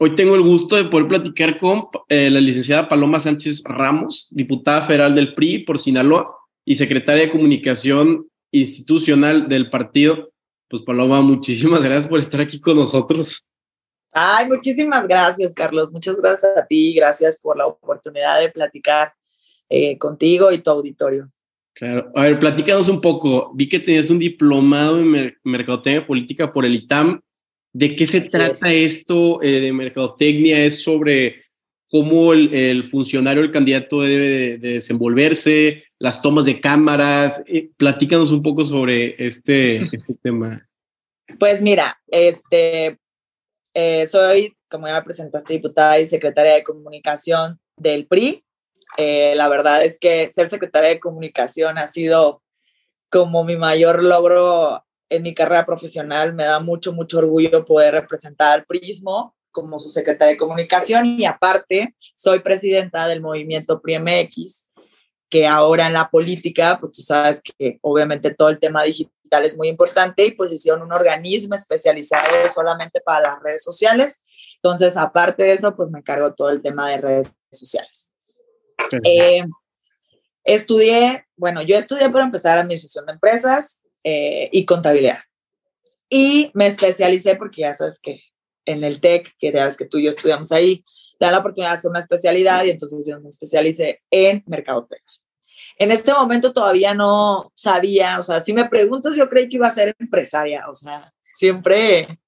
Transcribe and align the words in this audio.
Hoy 0.00 0.14
tengo 0.14 0.36
el 0.36 0.42
gusto 0.42 0.76
de 0.76 0.84
poder 0.84 1.08
platicar 1.08 1.58
con 1.58 1.88
eh, 2.08 2.30
la 2.30 2.40
licenciada 2.40 2.88
Paloma 2.88 3.18
Sánchez 3.18 3.64
Ramos, 3.64 4.28
diputada 4.30 4.86
federal 4.86 5.12
del 5.12 5.34
PRI 5.34 5.64
por 5.64 5.80
Sinaloa 5.80 6.36
y 6.64 6.76
secretaria 6.76 7.24
de 7.24 7.32
Comunicación 7.32 8.28
Institucional 8.52 9.48
del 9.48 9.70
partido. 9.70 10.30
Pues 10.68 10.82
Paloma, 10.82 11.20
muchísimas 11.20 11.82
gracias 11.82 12.06
por 12.06 12.20
estar 12.20 12.40
aquí 12.40 12.60
con 12.60 12.76
nosotros. 12.76 13.48
Ay, 14.12 14.46
muchísimas 14.46 15.08
gracias, 15.08 15.52
Carlos. 15.52 15.90
Muchas 15.90 16.20
gracias 16.20 16.56
a 16.56 16.64
ti. 16.64 16.94
Gracias 16.94 17.40
por 17.40 17.58
la 17.58 17.66
oportunidad 17.66 18.38
de 18.38 18.50
platicar 18.50 19.12
eh, 19.68 19.98
contigo 19.98 20.52
y 20.52 20.58
tu 20.58 20.70
auditorio. 20.70 21.28
Claro. 21.74 22.12
A 22.14 22.22
ver, 22.22 22.38
platícanos 22.38 22.88
un 22.88 23.00
poco. 23.00 23.50
Vi 23.52 23.68
que 23.68 23.80
tenías 23.80 24.10
un 24.10 24.20
diplomado 24.20 25.00
en 25.00 25.34
Mercadotecnia 25.42 26.06
Política 26.06 26.52
por 26.52 26.64
el 26.64 26.76
ITAM 26.76 27.20
¿De 27.72 27.94
qué 27.94 28.06
se 28.06 28.22
trata 28.22 28.72
esto 28.72 29.42
eh, 29.42 29.60
de 29.60 29.72
mercadotecnia? 29.72 30.64
¿Es 30.64 30.82
sobre 30.82 31.44
cómo 31.90 32.32
el, 32.32 32.88
funcionario, 32.90 33.42
el 33.42 33.50
candidato 33.50 34.00
debe 34.00 34.58
de, 34.58 34.58
desenvolverse, 34.58 35.84
las 35.98 36.22
tomas 36.22 36.46
de 36.46 36.60
cámaras? 36.60 37.44
Eh, 37.46 37.70
platícanos 37.76 38.30
un 38.30 38.42
poco 38.42 38.64
sobre 38.64 39.14
este, 39.24 39.76
este 39.92 40.14
tema. 40.22 40.66
Pues 41.38 41.60
mira, 41.60 42.00
este, 42.06 42.98
eh, 43.74 44.06
soy, 44.06 44.56
como 44.70 44.88
ya 44.88 44.94
me 44.94 45.02
presentaste, 45.02 45.52
diputada 45.52 46.00
y 46.00 46.06
secretaria 46.06 46.54
de 46.54 46.64
comunicación 46.64 47.60
del 47.76 48.06
PRI. 48.06 48.42
la 48.96 49.48
verdad 49.48 49.84
es 49.84 49.98
que 49.98 50.30
ser 50.30 50.48
secretaria 50.48 50.88
de 50.88 51.00
comunicación 51.00 51.76
ha 51.76 51.86
sido 51.86 52.42
como 53.10 53.44
mi 53.44 53.56
mayor 53.56 54.02
logro 54.02 54.82
en 55.10 55.22
mi 55.22 55.34
carrera 55.34 55.64
profesional 55.64 56.34
me 56.34 56.44
da 56.44 56.60
mucho, 56.60 56.92
mucho 56.92 57.18
orgullo 57.18 57.64
poder 57.64 57.94
representar 57.94 58.52
al 58.58 58.64
Prismo 58.64 59.34
como 59.50 59.78
su 59.78 59.88
secretaria 59.90 60.32
de 60.32 60.38
comunicación 60.38 61.06
y 61.06 61.24
aparte 61.24 61.94
soy 62.14 62.40
presidenta 62.40 63.06
del 63.08 63.20
movimiento 63.20 63.80
PRIMX, 63.80 64.68
que 65.28 65.46
ahora 65.46 65.86
en 65.86 65.94
la 65.94 66.10
política, 66.10 66.78
pues 66.80 66.92
tú 66.92 67.02
sabes 67.02 67.42
que 67.42 67.78
obviamente 67.82 68.34
todo 68.34 68.50
el 68.50 68.58
tema 68.58 68.82
digital 68.84 69.44
es 69.44 69.56
muy 69.56 69.68
importante 69.68 70.24
y 70.24 70.30
pues 70.32 70.52
hicieron 70.52 70.82
un 70.82 70.92
organismo 70.92 71.54
especializado 71.54 72.48
solamente 72.54 73.00
para 73.00 73.28
las 73.28 73.42
redes 73.42 73.62
sociales. 73.62 74.22
Entonces, 74.56 74.96
aparte 74.96 75.44
de 75.44 75.52
eso, 75.52 75.74
pues 75.76 75.90
me 75.90 76.00
encargo 76.00 76.34
todo 76.34 76.50
el 76.50 76.62
tema 76.62 76.88
de 76.90 76.98
redes 76.98 77.36
sociales. 77.50 78.10
Eh, 79.04 79.44
estudié, 80.44 81.26
bueno, 81.36 81.62
yo 81.62 81.76
estudié 81.76 82.08
para 82.10 82.24
empezar 82.24 82.58
administración 82.58 83.06
de 83.06 83.12
empresas, 83.12 83.82
eh, 84.10 84.48
y 84.52 84.64
contabilidad. 84.64 85.18
Y 86.08 86.50
me 86.54 86.66
especialicé 86.66 87.36
porque 87.36 87.60
ya 87.60 87.74
sabes 87.74 88.00
que 88.00 88.22
en 88.64 88.82
el 88.82 89.00
TEC, 89.00 89.34
que 89.38 89.52
ya 89.52 89.58
sabes 89.58 89.76
que 89.76 89.84
tú 89.84 89.98
y 89.98 90.04
yo 90.04 90.08
estudiamos 90.08 90.50
ahí, 90.50 90.82
te 91.18 91.26
da 91.26 91.32
la 91.32 91.40
oportunidad 91.40 91.72
de 91.72 91.78
hacer 91.78 91.90
una 91.90 91.98
especialidad 91.98 92.64
y 92.64 92.70
entonces 92.70 93.04
yo 93.06 93.20
me 93.20 93.28
especialicé 93.28 94.02
en 94.10 94.42
mercadotecnia. 94.46 95.04
En 95.76 95.90
este 95.90 96.12
momento 96.14 96.54
todavía 96.54 96.94
no 96.94 97.52
sabía, 97.54 98.18
o 98.18 98.22
sea, 98.22 98.40
si 98.40 98.54
me 98.54 98.66
preguntas, 98.66 99.14
yo 99.14 99.28
creí 99.28 99.46
que 99.48 99.56
iba 99.56 99.68
a 99.68 99.74
ser 99.74 99.94
empresaria, 99.98 100.64
o 100.70 100.74
sea, 100.74 101.12
siempre 101.34 102.18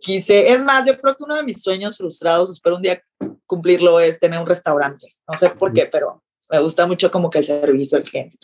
quise, 0.00 0.50
es 0.50 0.62
más, 0.62 0.86
yo 0.86 0.98
creo 1.00 1.16
que 1.16 1.24
uno 1.24 1.34
de 1.34 1.42
mis 1.42 1.60
sueños 1.60 1.98
frustrados, 1.98 2.50
espero 2.50 2.76
un 2.76 2.82
día 2.82 3.02
cumplirlo, 3.46 3.98
es 3.98 4.20
tener 4.20 4.38
un 4.38 4.46
restaurante. 4.46 5.14
No 5.26 5.34
sé 5.34 5.50
por 5.50 5.72
qué, 5.72 5.86
pero 5.86 6.22
me 6.48 6.60
gusta 6.60 6.86
mucho 6.86 7.10
como 7.10 7.28
que 7.28 7.38
el 7.38 7.44
servicio, 7.44 7.98
el 7.98 8.04
cliente. 8.04 8.36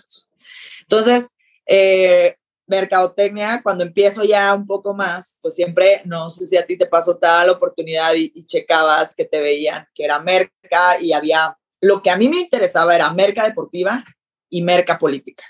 Entonces, 0.80 1.30
eh, 1.66 2.36
mercadotecnia, 2.66 3.62
cuando 3.62 3.84
empiezo 3.84 4.24
ya 4.24 4.54
un 4.54 4.66
poco 4.66 4.94
más, 4.94 5.38
pues 5.42 5.54
siempre, 5.54 6.02
no 6.04 6.30
sé 6.30 6.46
si 6.46 6.56
a 6.56 6.66
ti 6.66 6.78
te 6.78 6.86
pasó 6.86 7.16
tal 7.16 7.50
oportunidad 7.50 8.14
y, 8.14 8.44
checabas 8.46 9.14
que 9.14 9.24
te 9.24 9.40
veían 9.40 9.86
que 9.94 10.04
era 10.04 10.18
merca 10.20 11.00
y 11.00 11.12
había, 11.12 11.56
lo 11.80 12.02
que 12.02 12.10
a 12.10 12.16
mí 12.16 12.28
me 12.28 12.40
interesaba 12.40 12.94
era 12.94 13.12
merca 13.12 13.44
deportiva 13.44 14.04
y 14.48 14.62
merca 14.62 14.98
política. 14.98 15.44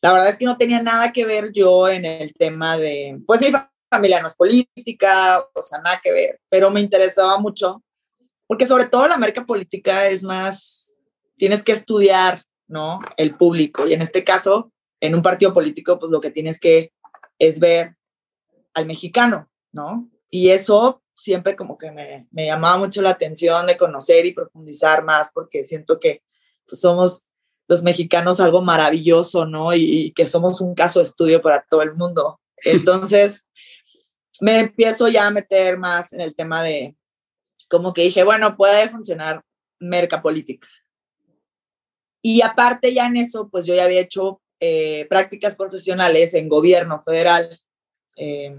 La 0.00 0.12
verdad 0.12 0.28
es 0.28 0.36
que 0.36 0.44
no 0.44 0.56
tenía 0.56 0.82
nada 0.82 1.12
que 1.12 1.24
ver 1.24 1.52
yo 1.52 1.88
en 1.88 2.04
el 2.04 2.32
tema 2.34 2.76
de, 2.76 3.18
pues 3.26 3.40
mi 3.40 3.48
familia 3.90 4.20
no 4.20 4.28
es 4.28 4.36
política, 4.36 5.44
o 5.54 5.62
sea, 5.62 5.80
nada 5.80 6.00
que 6.02 6.12
ver, 6.12 6.40
pero 6.48 6.70
me 6.70 6.80
interesaba 6.80 7.38
mucho, 7.38 7.82
porque 8.46 8.66
sobre 8.66 8.86
todo 8.86 9.08
la 9.08 9.16
merca 9.16 9.44
política 9.44 10.06
es 10.06 10.22
más, 10.22 10.92
tienes 11.36 11.64
que 11.64 11.72
estudiar, 11.72 12.42
¿no? 12.68 13.00
El 13.16 13.36
público, 13.36 13.86
y 13.86 13.94
en 13.94 14.02
este 14.02 14.22
caso, 14.22 14.70
en 15.06 15.14
un 15.14 15.22
partido 15.22 15.54
político, 15.54 15.98
pues 15.98 16.10
lo 16.10 16.20
que 16.20 16.30
tienes 16.30 16.58
que 16.58 16.92
es 17.38 17.60
ver 17.60 17.96
al 18.74 18.86
mexicano, 18.86 19.50
¿no? 19.72 20.10
Y 20.30 20.50
eso 20.50 21.02
siempre 21.14 21.56
como 21.56 21.78
que 21.78 21.90
me, 21.92 22.28
me 22.30 22.46
llamaba 22.46 22.76
mucho 22.76 23.00
la 23.00 23.10
atención 23.10 23.66
de 23.66 23.76
conocer 23.76 24.26
y 24.26 24.32
profundizar 24.32 25.04
más, 25.04 25.30
porque 25.32 25.64
siento 25.64 25.98
que 25.98 26.22
pues, 26.66 26.80
somos 26.80 27.26
los 27.68 27.82
mexicanos 27.82 28.40
algo 28.40 28.62
maravilloso, 28.62 29.46
¿no? 29.46 29.74
Y, 29.74 30.12
que 30.12 30.26
somos 30.26 30.60
un 30.60 30.74
caso 30.74 30.98
de 30.98 31.04
estudio 31.04 31.42
para 31.42 31.64
todo 31.68 31.82
el 31.82 31.94
mundo. 31.94 32.40
Entonces, 32.64 33.46
me 34.40 34.60
empiezo 34.60 35.08
ya 35.08 35.26
a 35.26 35.30
meter 35.30 35.78
más 35.78 36.12
en 36.12 36.20
el 36.20 36.34
tema 36.34 36.62
de, 36.62 36.96
como 37.68 37.92
que 37.92 38.02
dije, 38.02 38.22
bueno, 38.22 38.56
puede 38.56 38.88
funcionar 38.88 39.42
merca 39.80 40.22
política. 40.22 40.68
Y 42.22 42.42
aparte 42.42 42.92
ya 42.92 43.06
en 43.06 43.16
eso, 43.16 43.48
pues 43.48 43.66
yo 43.66 43.74
ya 43.74 43.84
había 43.84 44.00
hecho 44.00 44.40
eh, 44.60 45.06
prácticas 45.10 45.54
profesionales 45.54 46.34
en 46.34 46.48
gobierno 46.48 47.00
federal. 47.02 47.60
Eh, 48.16 48.56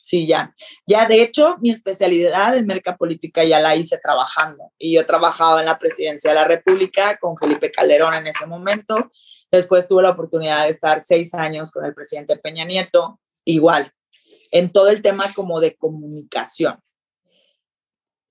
sí, 0.00 0.26
ya. 0.26 0.54
Ya, 0.86 1.06
de 1.06 1.22
hecho, 1.22 1.56
mi 1.60 1.70
especialidad 1.70 2.56
en 2.56 2.68
política 2.98 3.44
ya 3.44 3.60
la 3.60 3.76
hice 3.76 3.98
trabajando. 3.98 4.72
Y 4.78 4.94
yo 4.94 5.04
trabajaba 5.06 5.60
en 5.60 5.66
la 5.66 5.78
presidencia 5.78 6.30
de 6.30 6.36
la 6.36 6.44
República 6.44 7.16
con 7.18 7.36
Felipe 7.36 7.70
Calderón 7.70 8.14
en 8.14 8.26
ese 8.26 8.46
momento. 8.46 9.10
Después 9.50 9.86
tuve 9.86 10.02
la 10.02 10.10
oportunidad 10.10 10.64
de 10.64 10.70
estar 10.70 11.00
seis 11.02 11.34
años 11.34 11.70
con 11.70 11.84
el 11.84 11.94
presidente 11.94 12.36
Peña 12.36 12.64
Nieto, 12.64 13.20
igual, 13.44 13.92
en 14.50 14.72
todo 14.72 14.88
el 14.88 15.02
tema 15.02 15.32
como 15.34 15.60
de 15.60 15.76
comunicación. 15.76 16.80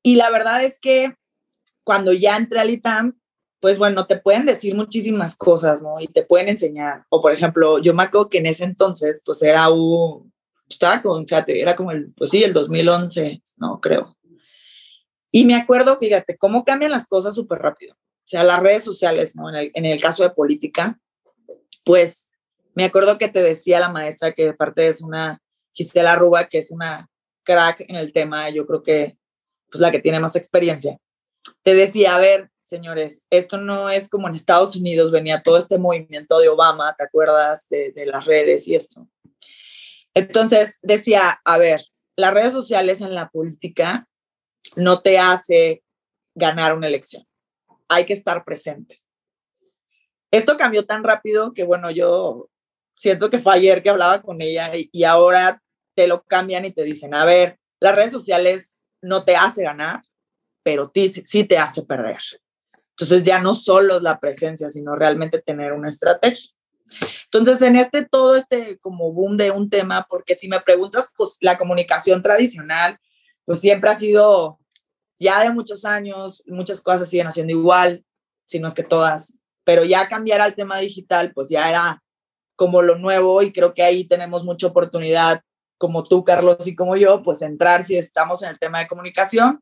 Y 0.02 0.16
la 0.16 0.30
verdad 0.30 0.64
es 0.64 0.80
que 0.80 1.16
cuando 1.86 2.12
ya 2.14 2.36
entré 2.36 2.60
al 2.60 2.70
ITAM, 2.70 3.20
pues 3.64 3.78
bueno, 3.78 4.06
te 4.06 4.18
pueden 4.18 4.46
decir 4.46 4.76
muchísimas 4.76 5.38
cosas, 5.38 5.82
¿no? 5.82 5.98
Y 6.02 6.10
te 6.10 6.24
pueden 6.24 6.50
enseñar. 6.50 7.06
O 7.08 7.22
por 7.22 7.32
ejemplo, 7.32 7.80
yo 7.80 7.94
me 7.94 8.04
acuerdo 8.04 8.28
que 8.28 8.40
en 8.40 8.48
ese 8.48 8.66
entonces, 8.66 9.22
pues 9.26 9.42
era 9.42 9.70
un, 9.70 10.34
estaba 10.68 11.02
con, 11.02 11.26
fíjate, 11.26 11.62
era 11.62 11.74
como 11.74 11.92
el, 11.92 12.12
pues 12.14 12.32
sí, 12.32 12.44
el 12.44 12.52
2011, 12.52 13.42
no 13.56 13.80
creo. 13.80 14.18
Y 15.32 15.46
me 15.46 15.56
acuerdo, 15.56 15.96
fíjate, 15.96 16.38
cómo 16.38 16.66
cambian 16.66 16.92
las 16.92 17.08
cosas 17.08 17.36
súper 17.36 17.60
rápido. 17.60 17.96
O 17.96 18.26
sea, 18.26 18.44
las 18.44 18.60
redes 18.60 18.84
sociales, 18.84 19.34
¿no? 19.38 19.46
En 19.50 19.86
el, 19.86 20.02
caso 20.02 20.24
de 20.24 20.32
política, 20.32 21.00
pues 21.86 22.32
me 22.76 22.84
acuerdo 22.84 23.18
que 23.18 23.30
te 23.30 23.42
decía 23.42 23.80
la 23.80 23.88
maestra 23.88 24.34
que 24.34 24.44
de 24.44 24.54
parte 24.54 24.90
es 24.90 25.02
una 25.02 25.42
Gisela 25.72 26.18
Ruba, 26.18 26.48
que 26.50 26.58
es 26.58 26.70
una 26.70 27.10
crack 27.44 27.86
en 27.88 27.96
el 27.96 28.12
tema, 28.12 28.50
yo 28.50 28.68
creo 28.68 28.84
que 28.84 29.18
pues 29.72 29.80
la 29.80 29.90
que 29.90 30.00
tiene 30.00 30.20
más 30.20 30.36
experiencia. 30.36 30.98
Te 31.62 31.76
decía, 31.76 32.18
a 32.18 32.20
ver, 32.20 32.50
señores, 32.74 33.24
esto 33.30 33.58
no 33.58 33.92
es 33.92 34.10
como 34.10 34.28
en 34.28 34.34
Estados 34.34 34.76
Unidos 34.76 35.12
venía 35.12 35.44
todo 35.44 35.60
este 35.60 35.78
movimiento 35.78 36.40
de 36.40 36.50
Obama, 36.50 36.96
¿te 36.98 37.04
acuerdas 37.04 37.70
de, 37.70 37.92
de 37.92 38.08
las 38.08 38.26
redes 38.26 38.68
y 38.68 38.74
esto? 38.74 39.08
Entonces 40.16 40.80
decía, 40.82 41.40
a 41.46 41.60
ver, 41.60 41.86
las 42.16 42.34
redes 42.34 42.52
sociales 42.52 43.02
en 43.02 43.14
la 43.14 43.30
política 43.30 44.08
no 44.76 45.02
te 45.02 45.20
hace 45.20 45.84
ganar 46.34 46.76
una 46.76 46.88
elección. 46.88 47.28
Hay 47.90 48.06
que 48.06 48.14
estar 48.14 48.44
presente. 48.44 49.04
Esto 50.32 50.58
cambió 50.58 50.88
tan 50.88 51.04
rápido 51.04 51.54
que, 51.54 51.64
bueno, 51.64 51.92
yo 51.92 52.50
siento 52.98 53.30
que 53.30 53.38
fue 53.38 53.54
ayer 53.54 53.84
que 53.84 53.92
hablaba 53.92 54.24
con 54.24 54.42
ella 54.42 54.76
y, 54.76 54.90
y 54.92 55.04
ahora 55.04 55.62
te 55.96 56.08
lo 56.08 56.24
cambian 56.24 56.66
y 56.66 56.72
te 56.72 56.84
dicen, 56.84 57.14
a 57.14 57.24
ver, 57.24 57.60
las 57.80 57.94
redes 57.94 58.12
sociales 58.12 58.76
no 59.00 59.24
te 59.24 59.36
hace 59.36 59.62
ganar, 59.62 60.02
pero 60.64 60.92
sí 60.96 61.44
te 61.44 61.60
hace 61.60 61.84
perder. 61.84 62.18
Entonces 62.94 63.24
ya 63.24 63.42
no 63.42 63.56
solo 63.56 63.98
es 63.98 64.04
la 64.04 64.20
presencia, 64.20 64.70
sino 64.70 64.96
realmente 64.96 65.42
tener 65.42 65.74
una 65.74 65.90
estrategia. 65.90 66.50
Entonces, 67.26 67.62
en 67.62 67.76
este 67.76 68.06
todo 68.06 68.36
este 68.36 68.78
como 68.80 69.12
boom 69.12 69.38
de 69.38 69.52
un 69.52 69.70
tema, 69.70 70.06
porque 70.10 70.36
si 70.36 70.48
me 70.48 70.60
preguntas, 70.62 71.10
pues 71.16 71.38
la 71.42 71.58
comunicación 71.58 72.22
tradicional, 72.22 73.00
pues 73.46 73.60
siempre 73.60 73.90
ha 73.90 73.96
sido 73.96 74.60
ya 75.20 75.42
de 75.42 75.52
muchos 75.52 75.86
años, 75.86 76.44
muchas 76.48 76.82
cosas 76.82 77.10
siguen 77.10 77.28
haciendo 77.28 77.54
igual, 77.54 78.06
si 78.46 78.60
no 78.60 78.68
es 78.68 78.74
que 78.74 78.84
todas, 78.84 79.38
pero 79.64 79.84
ya 79.84 80.08
cambiar 80.08 80.42
al 80.42 80.56
tema 80.56 80.78
digital, 80.78 81.32
pues 81.34 81.50
ya 81.50 81.70
era 81.70 82.04
como 82.56 82.82
lo 82.82 82.98
nuevo 82.98 83.42
y 83.42 83.52
creo 83.52 83.74
que 83.74 83.84
ahí 83.84 84.06
tenemos 84.06 84.44
mucha 84.44 84.68
oportunidad, 84.68 85.42
como 85.78 86.04
tú, 86.04 86.24
Carlos, 86.24 86.68
y 86.68 86.76
como 86.76 86.96
yo, 86.96 87.24
pues 87.24 87.42
entrar 87.42 87.84
si 87.84 87.98
estamos 87.98 88.44
en 88.44 88.50
el 88.50 88.60
tema 88.60 88.80
de 88.80 88.88
comunicación, 88.88 89.60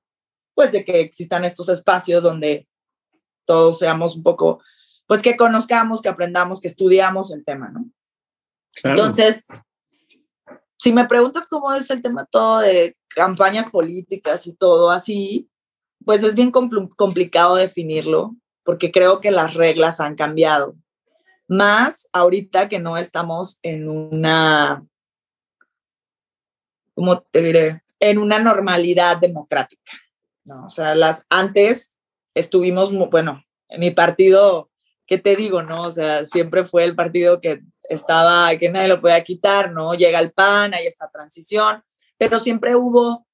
pues 0.54 0.72
de 0.72 0.84
que 0.84 1.00
existan 1.02 1.46
estos 1.46 1.70
espacios 1.70 2.22
donde 2.22 2.68
todos 3.46 3.80
seamos 3.80 4.16
un 4.16 4.24
poco, 4.24 4.62
pues 5.08 5.22
que 5.22 5.38
conozcamos, 5.38 6.02
que 6.02 6.10
aprendamos, 6.10 6.62
que 6.62 6.68
estudiamos 6.68 7.32
el 7.32 7.44
tema, 7.44 7.70
¿no? 7.70 7.86
Entonces, 8.84 9.46
si 10.78 10.94
me 10.94 11.06
preguntas 11.06 11.48
cómo 11.48 11.74
es 11.74 11.90
el 11.92 12.02
tema 12.02 12.26
todo 12.26 12.60
de 12.60 12.98
campañas 13.10 13.70
políticas 13.70 14.48
y 14.48 14.54
todo 14.54 14.90
así, 14.90 15.50
pues 16.06 16.24
es 16.24 16.34
bien 16.34 16.52
complicado 16.52 17.56
definirlo, 17.56 18.36
porque 18.64 18.92
creo 18.92 19.20
que 19.20 19.32
las 19.32 19.54
reglas 19.54 20.00
han 20.00 20.16
cambiado. 20.16 20.76
Más 21.48 22.10
ahorita 22.14 22.70
que 22.70 22.80
no 22.80 22.98
estamos 22.98 23.60
en 23.62 23.90
una, 23.90 24.86
¿cómo 26.96 27.22
te 27.22 27.42
diré? 27.42 27.84
En 28.00 28.18
una 28.18 28.40
normalidad 28.40 29.18
democrática. 29.18 29.92
¿no? 30.46 30.66
O 30.66 30.70
sea, 30.70 30.96
las, 30.96 31.26
antes 31.30 31.94
estuvimos, 32.34 32.92
bueno, 33.10 33.44
en 33.70 33.80
mi 33.80 33.92
partido, 33.92 34.70
¿qué 35.06 35.18
te 35.18 35.36
digo, 35.36 35.64
no? 35.64 35.84
O 35.84 35.92
sea, 35.92 36.26
siempre 36.26 36.66
fue 36.66 36.84
el 36.84 36.96
partido 36.96 37.42
que 37.42 37.62
estaba, 37.90 38.56
que 38.58 38.70
nadie 38.70 38.88
lo 38.88 39.02
podía 39.02 39.24
quitar, 39.24 39.72
¿no? 39.72 39.94
Llega 39.94 40.20
el 40.20 40.32
PAN, 40.32 40.74
hay 40.74 40.88
esta 40.88 41.10
transición, 41.10 41.84
pero 42.18 42.40
siempre 42.40 42.76
hubo 42.76 43.26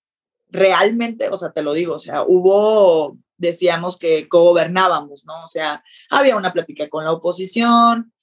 realmente, 0.49 1.29
o 1.29 1.37
sea, 1.37 1.51
te 1.51 1.61
lo 1.61 1.73
digo, 1.73 1.95
o 1.95 1.99
sea, 1.99 2.23
hubo, 2.23 3.17
decíamos 3.37 3.97
que 3.97 4.27
gobernábamos, 4.29 5.25
¿no? 5.25 5.43
O 5.43 5.47
sea, 5.47 5.83
había 6.09 6.37
una 6.37 6.53
plática 6.53 6.89
con 6.89 7.03
la 7.03 7.11
oposición, 7.11 8.13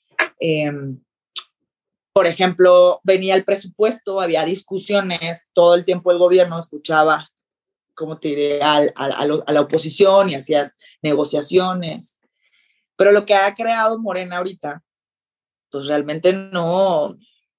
em, 0.41 1.01
por 2.13 2.27
ejemplo, 2.27 3.01
venía 3.03 3.35
el 3.35 3.45
presupuesto, 3.45 4.21
había 4.21 4.45
discusiones, 4.45 5.49
todo 5.53 5.75
el 5.75 5.85
tiempo 5.85 6.13
el 6.13 6.19
gobierno 6.19 6.59
escuchaba, 6.59 7.31
como 7.95 8.19
te 8.19 8.29
diré, 8.29 8.63
a, 8.63 8.77
a 8.97 9.53
la 9.53 9.61
oposición 9.61 10.31
y 10.31 10.35
hacías 10.35 10.77
negociaciones. 11.03 12.19
Pero 12.97 13.13
lo 13.13 13.27
que 13.27 13.35
ha 13.35 13.55
creado 13.55 13.99
Morena 13.99 14.39
ahorita, 14.39 14.83
pues 15.71 15.87
realmente 15.87 16.33
no, 16.33 17.17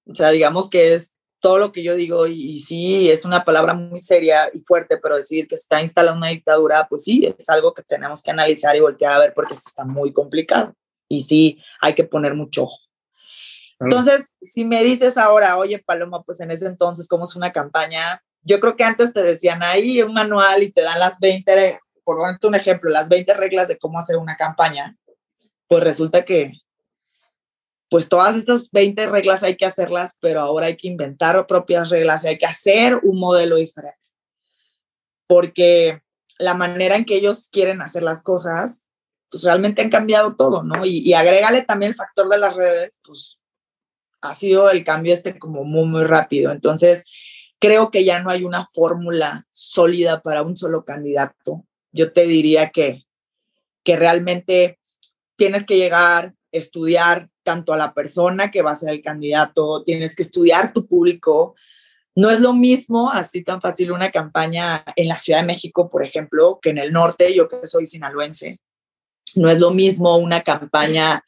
o 0.07 0.15
sea, 0.15 0.29
digamos 0.29 0.69
que 0.69 0.93
es 0.93 1.13
todo 1.45 1.59
lo 1.59 1.71
que 1.71 1.83
yo 1.83 1.95
digo 1.95 2.25
y, 2.25 2.57
sí, 2.59 3.09
es 3.09 3.23
una 3.23 3.43
palabra 3.45 3.75
muy 3.75 3.99
seria 3.99 4.49
y 4.51 4.61
fuerte, 4.61 4.97
pero 4.97 5.15
decir 5.15 5.47
que 5.47 5.53
está 5.55 5.81
instalada 5.81 6.17
una 6.17 6.29
dictadura, 6.29 6.87
pues 6.89 7.03
sí, 7.03 7.23
es 7.25 7.47
algo 7.49 7.73
que 7.73 7.83
tenemos 7.83 8.23
que 8.23 8.31
analizar 8.31 8.75
y 8.75 8.79
voltear 8.79 9.13
a 9.13 9.19
ver 9.19 9.33
porque 9.35 9.53
está 9.53 9.85
muy 9.85 10.11
complicado 10.11 10.73
y 11.07 11.21
sí, 11.21 11.61
hay 11.81 11.93
que 11.93 12.03
poner 12.03 12.33
mucho 12.33 12.63
ojo. 12.63 12.79
Entonces, 13.79 14.33
si 14.41 14.65
me 14.65 14.83
dices 14.83 15.17
ahora, 15.17 15.57
oye, 15.57 15.83
Paloma, 15.85 16.23
pues 16.23 16.39
en 16.39 16.49
ese 16.49 16.65
entonces, 16.65 17.07
¿cómo 17.07 17.25
es 17.25 17.35
una 17.35 17.51
campaña? 17.51 18.23
Yo 18.45 18.59
creo 18.59 18.75
que 18.75 18.83
antes 18.83 19.11
te 19.11 19.23
decían 19.23 19.63
ahí 19.63 20.01
un 20.03 20.13
manual 20.13 20.61
y 20.61 20.71
te 20.71 20.81
dan 20.81 20.99
las 20.99 21.19
20, 21.19 21.79
por 22.03 22.19
un 22.19 22.55
ejemplo, 22.55 22.91
las 22.91 23.09
20 23.09 23.33
reglas 23.33 23.67
de 23.67 23.79
cómo 23.79 23.97
hacer 23.97 24.17
una 24.17 24.37
campaña. 24.37 24.95
Pues 25.67 25.83
resulta 25.83 26.23
que 26.23 26.53
pues 27.89 28.07
todas 28.07 28.35
estas 28.35 28.69
20 28.71 29.07
reglas 29.07 29.41
hay 29.41 29.55
que 29.55 29.65
hacerlas, 29.65 30.17
pero 30.19 30.41
ahora 30.41 30.67
hay 30.67 30.77
que 30.77 30.87
inventar 30.87 31.45
propias 31.47 31.89
reglas 31.89 32.23
y 32.23 32.27
hay 32.27 32.37
que 32.37 32.45
hacer 32.45 32.99
un 33.01 33.19
modelo 33.19 33.55
diferente. 33.55 33.99
Porque 35.27 36.01
la 36.37 36.53
manera 36.53 36.95
en 36.95 37.05
que 37.05 37.15
ellos 37.15 37.49
quieren 37.51 37.81
hacer 37.81 38.03
las 38.03 38.21
cosas, 38.21 38.85
pues 39.29 39.43
realmente 39.43 39.81
han 39.81 39.89
cambiado 39.89 40.35
todo, 40.35 40.61
¿no? 40.61 40.85
Y, 40.85 40.99
y 40.99 41.13
agrégale 41.13 41.63
también 41.63 41.91
el 41.91 41.95
factor 41.95 42.29
de 42.29 42.37
las 42.37 42.55
redes, 42.55 42.99
pues 43.03 43.39
ha 44.21 44.35
sido 44.35 44.69
el 44.69 44.83
cambio 44.83 45.13
este 45.13 45.37
como 45.39 45.63
muy, 45.63 45.85
muy 45.85 46.03
rápido. 46.03 46.51
Entonces, 46.51 47.05
creo 47.65 47.89
que 47.89 48.05
ya 48.05 48.21
no 48.21 48.29
hay 48.29 48.43
una 48.43 48.63
fórmula 48.63 49.47
sólida 49.51 50.21
para 50.21 50.43
un 50.43 50.55
solo 50.55 50.85
candidato. 50.85 51.65
Yo 51.91 52.13
te 52.13 52.27
diría 52.27 52.69
que, 52.69 53.05
que 53.83 53.95
realmente 53.95 54.79
tienes 55.35 55.65
que 55.65 55.77
llegar, 55.77 56.35
estudiar 56.51 57.29
tanto 57.41 57.73
a 57.73 57.77
la 57.77 57.95
persona 57.95 58.51
que 58.51 58.61
va 58.61 58.71
a 58.71 58.75
ser 58.75 58.89
el 58.89 59.01
candidato, 59.01 59.83
tienes 59.83 60.15
que 60.15 60.21
estudiar 60.21 60.73
tu 60.73 60.85
público. 60.85 61.55
No 62.15 62.29
es 62.29 62.39
lo 62.39 62.53
mismo 62.53 63.11
así 63.11 63.43
tan 63.43 63.59
fácil 63.61 63.91
una 63.91 64.11
campaña 64.11 64.83
en 64.95 65.07
la 65.07 65.17
Ciudad 65.17 65.41
de 65.41 65.47
México, 65.47 65.89
por 65.89 66.03
ejemplo, 66.03 66.59
que 66.61 66.69
en 66.69 66.77
el 66.77 66.93
norte, 66.93 67.33
yo 67.33 67.47
que 67.47 67.65
soy 67.65 67.87
sinaloense. 67.87 68.59
No 69.33 69.49
es 69.49 69.59
lo 69.59 69.71
mismo 69.71 70.17
una 70.17 70.43
campaña, 70.43 71.23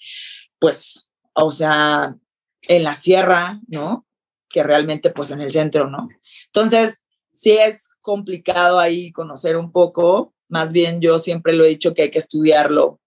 pues, 0.60 1.10
o 1.34 1.52
sea, 1.52 2.16
en 2.62 2.84
la 2.84 2.94
sierra, 2.94 3.60
¿no? 3.68 4.06
Que 4.48 4.62
realmente, 4.62 5.10
pues, 5.10 5.32
en 5.32 5.42
el 5.42 5.52
centro, 5.52 5.90
¿no? 5.90 6.08
Entonces, 6.58 7.04
sí 7.34 7.52
es 7.52 7.92
complicado 8.02 8.80
ahí 8.80 9.12
conocer 9.12 9.58
un 9.58 9.72
poco. 9.72 10.34
Más 10.50 10.74
bien, 10.74 11.00
yo 11.00 11.20
siempre 11.20 11.54
lo 11.54 11.64
he 11.64 11.70
dicho 11.70 11.94
que 11.94 12.02
hay 12.02 12.10
que 12.10 12.18
estudiarlo 12.18 13.00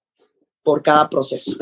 por 0.62 0.84
cada 0.84 1.10
proceso. 1.10 1.56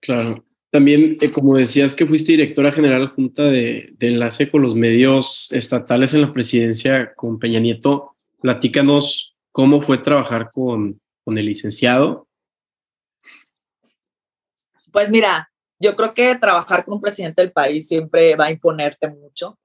Claro. 0.00 0.44
También, 0.70 1.16
eh, 1.22 1.32
como 1.32 1.56
decías 1.56 1.94
que 1.94 2.04
fuiste 2.04 2.32
directora 2.32 2.70
general 2.70 3.06
junta 3.08 3.44
de, 3.44 3.94
de, 3.96 4.08
enlace 4.08 4.50
con 4.50 4.60
los 4.60 4.74
medios 4.74 5.50
estatales 5.50 6.12
en 6.12 6.20
la 6.20 6.34
presidencia 6.34 7.14
con 7.14 7.38
Peña 7.38 7.60
Nieto, 7.60 8.14
platícanos 8.42 9.38
cómo 9.50 9.80
fue 9.80 9.96
trabajar 9.96 10.50
con, 10.52 11.00
con 11.24 11.38
el 11.38 11.46
licenciado. 11.46 12.28
Pues 14.92 15.10
mira, 15.10 15.50
yo 15.80 15.96
creo 15.96 16.12
que 16.12 16.36
trabajar 16.36 16.84
con 16.84 16.92
un 16.92 17.00
presidente 17.00 17.40
del 17.40 17.52
país 17.52 17.88
siempre 17.88 18.36
va 18.36 18.44
a 18.46 18.50
imponerte 18.50 19.08
mucho. 19.08 19.58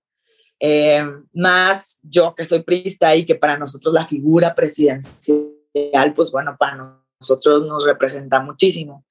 Eh, 0.65 1.03
más 1.33 1.99
yo 2.03 2.33
que 2.33 2.45
soy 2.45 2.63
prista 2.63 3.13
y 3.17 3.25
que 3.25 3.35
para 3.35 3.57
nosotros 3.57 3.93
la 3.93 4.07
figura 4.07 4.55
presidencial, 4.55 6.13
pues 6.15 6.31
bueno, 6.31 6.55
para 6.57 6.77
nosotros 7.19 7.67
nos 7.67 7.83
representa 7.83 8.39
muchísimo. 8.39 9.05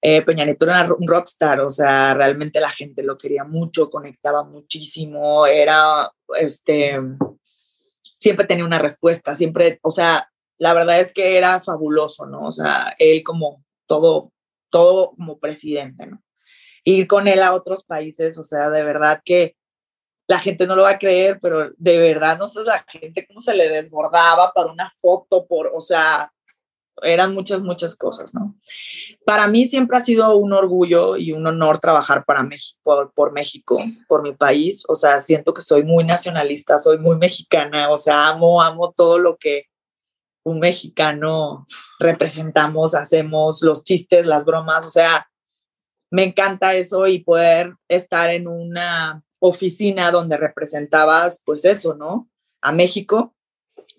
Eh, 0.00 0.22
Peña 0.22 0.44
Nieto 0.44 0.66
era 0.66 0.88
un 0.96 1.08
rockstar, 1.08 1.58
o 1.62 1.68
sea, 1.68 2.14
realmente 2.14 2.60
la 2.60 2.68
gente 2.68 3.02
lo 3.02 3.18
quería 3.18 3.42
mucho, 3.42 3.90
conectaba 3.90 4.44
muchísimo, 4.44 5.48
era, 5.48 6.12
este, 6.38 6.96
siempre 8.20 8.46
tenía 8.46 8.64
una 8.64 8.78
respuesta, 8.78 9.34
siempre, 9.34 9.80
o 9.82 9.90
sea, 9.90 10.30
la 10.58 10.74
verdad 10.74 11.00
es 11.00 11.12
que 11.12 11.36
era 11.36 11.60
fabuloso, 11.60 12.24
¿no? 12.26 12.46
O 12.46 12.52
sea, 12.52 12.94
él 13.00 13.24
como 13.24 13.64
todo, 13.88 14.32
todo 14.70 15.10
como 15.16 15.40
presidente, 15.40 16.06
¿no? 16.06 16.22
Ir 16.84 17.08
con 17.08 17.26
él 17.26 17.42
a 17.42 17.52
otros 17.52 17.82
países, 17.82 18.38
o 18.38 18.44
sea, 18.44 18.70
de 18.70 18.84
verdad 18.84 19.20
que 19.24 19.57
la 20.28 20.38
gente 20.38 20.66
no 20.66 20.76
lo 20.76 20.82
va 20.82 20.90
a 20.90 20.98
creer, 20.98 21.38
pero 21.40 21.70
de 21.76 21.98
verdad, 21.98 22.38
no 22.38 22.46
sé, 22.46 22.62
la 22.62 22.84
gente 22.86 23.26
cómo 23.26 23.40
se 23.40 23.54
le 23.54 23.68
desbordaba 23.68 24.52
para 24.52 24.70
una 24.70 24.92
foto, 24.98 25.46
por, 25.46 25.72
o 25.74 25.80
sea, 25.80 26.30
eran 27.02 27.32
muchas, 27.32 27.62
muchas 27.62 27.96
cosas, 27.96 28.34
¿no? 28.34 28.54
Para 29.24 29.46
mí 29.46 29.66
siempre 29.68 29.96
ha 29.96 30.04
sido 30.04 30.36
un 30.36 30.52
orgullo 30.52 31.16
y 31.16 31.32
un 31.32 31.46
honor 31.46 31.78
trabajar 31.78 32.24
para 32.26 32.42
México, 32.42 33.10
por, 33.14 33.32
México, 33.32 33.78
por 34.06 34.22
mi 34.22 34.32
país. 34.32 34.84
O 34.88 34.94
sea, 34.94 35.20
siento 35.20 35.54
que 35.54 35.62
soy 35.62 35.84
muy 35.84 36.04
nacionalista, 36.04 36.78
soy 36.78 36.98
muy 36.98 37.16
mexicana, 37.16 37.90
o 37.90 37.96
sea, 37.96 38.28
amo, 38.28 38.62
amo 38.62 38.92
todo 38.92 39.18
lo 39.18 39.38
que 39.38 39.64
un 40.44 40.60
mexicano 40.60 41.66
representamos, 41.98 42.94
hacemos, 42.94 43.62
los 43.62 43.82
chistes, 43.84 44.26
las 44.26 44.44
bromas, 44.44 44.86
o 44.86 44.90
sea, 44.90 45.28
me 46.10 46.24
encanta 46.24 46.74
eso 46.74 47.06
y 47.06 47.20
poder 47.20 47.74
estar 47.88 48.30
en 48.30 48.48
una 48.48 49.22
oficina 49.40 50.10
donde 50.10 50.36
representabas, 50.36 51.42
pues 51.44 51.64
eso, 51.64 51.94
¿no? 51.94 52.28
A 52.60 52.72
México, 52.72 53.34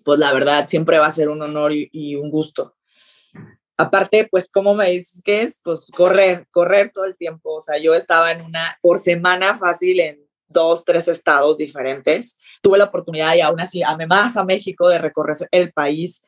pues 0.04 0.18
la 0.18 0.32
verdad 0.32 0.68
siempre 0.68 0.98
va 0.98 1.06
a 1.06 1.12
ser 1.12 1.28
un 1.28 1.42
honor 1.42 1.72
y, 1.72 2.16
un 2.16 2.30
gusto. 2.30 2.76
Aparte, 3.76 4.28
pues, 4.30 4.50
¿cómo 4.50 4.74
me 4.74 4.90
dices 4.90 5.22
que 5.22 5.42
es? 5.42 5.60
Pues 5.64 5.90
correr, 5.96 6.46
correr 6.50 6.92
todo 6.92 7.06
el 7.06 7.16
tiempo. 7.16 7.54
O 7.54 7.60
sea, 7.60 7.78
yo 7.78 7.94
estaba 7.94 8.30
en 8.32 8.42
una, 8.42 8.78
por 8.82 8.98
semana 8.98 9.56
fácil 9.56 10.00
en 10.00 10.20
dos, 10.48 10.84
tres 10.84 11.08
estados 11.08 11.56
diferentes. 11.56 12.38
Tuve 12.60 12.76
la 12.76 12.84
oportunidad 12.84 13.34
y 13.34 13.40
aún 13.40 13.60
así 13.60 13.82
amé 13.82 14.06
más 14.06 14.36
a 14.36 14.44
México 14.44 14.88
de 14.88 14.98
recorrer 14.98 15.36
el 15.50 15.72
país. 15.72 16.22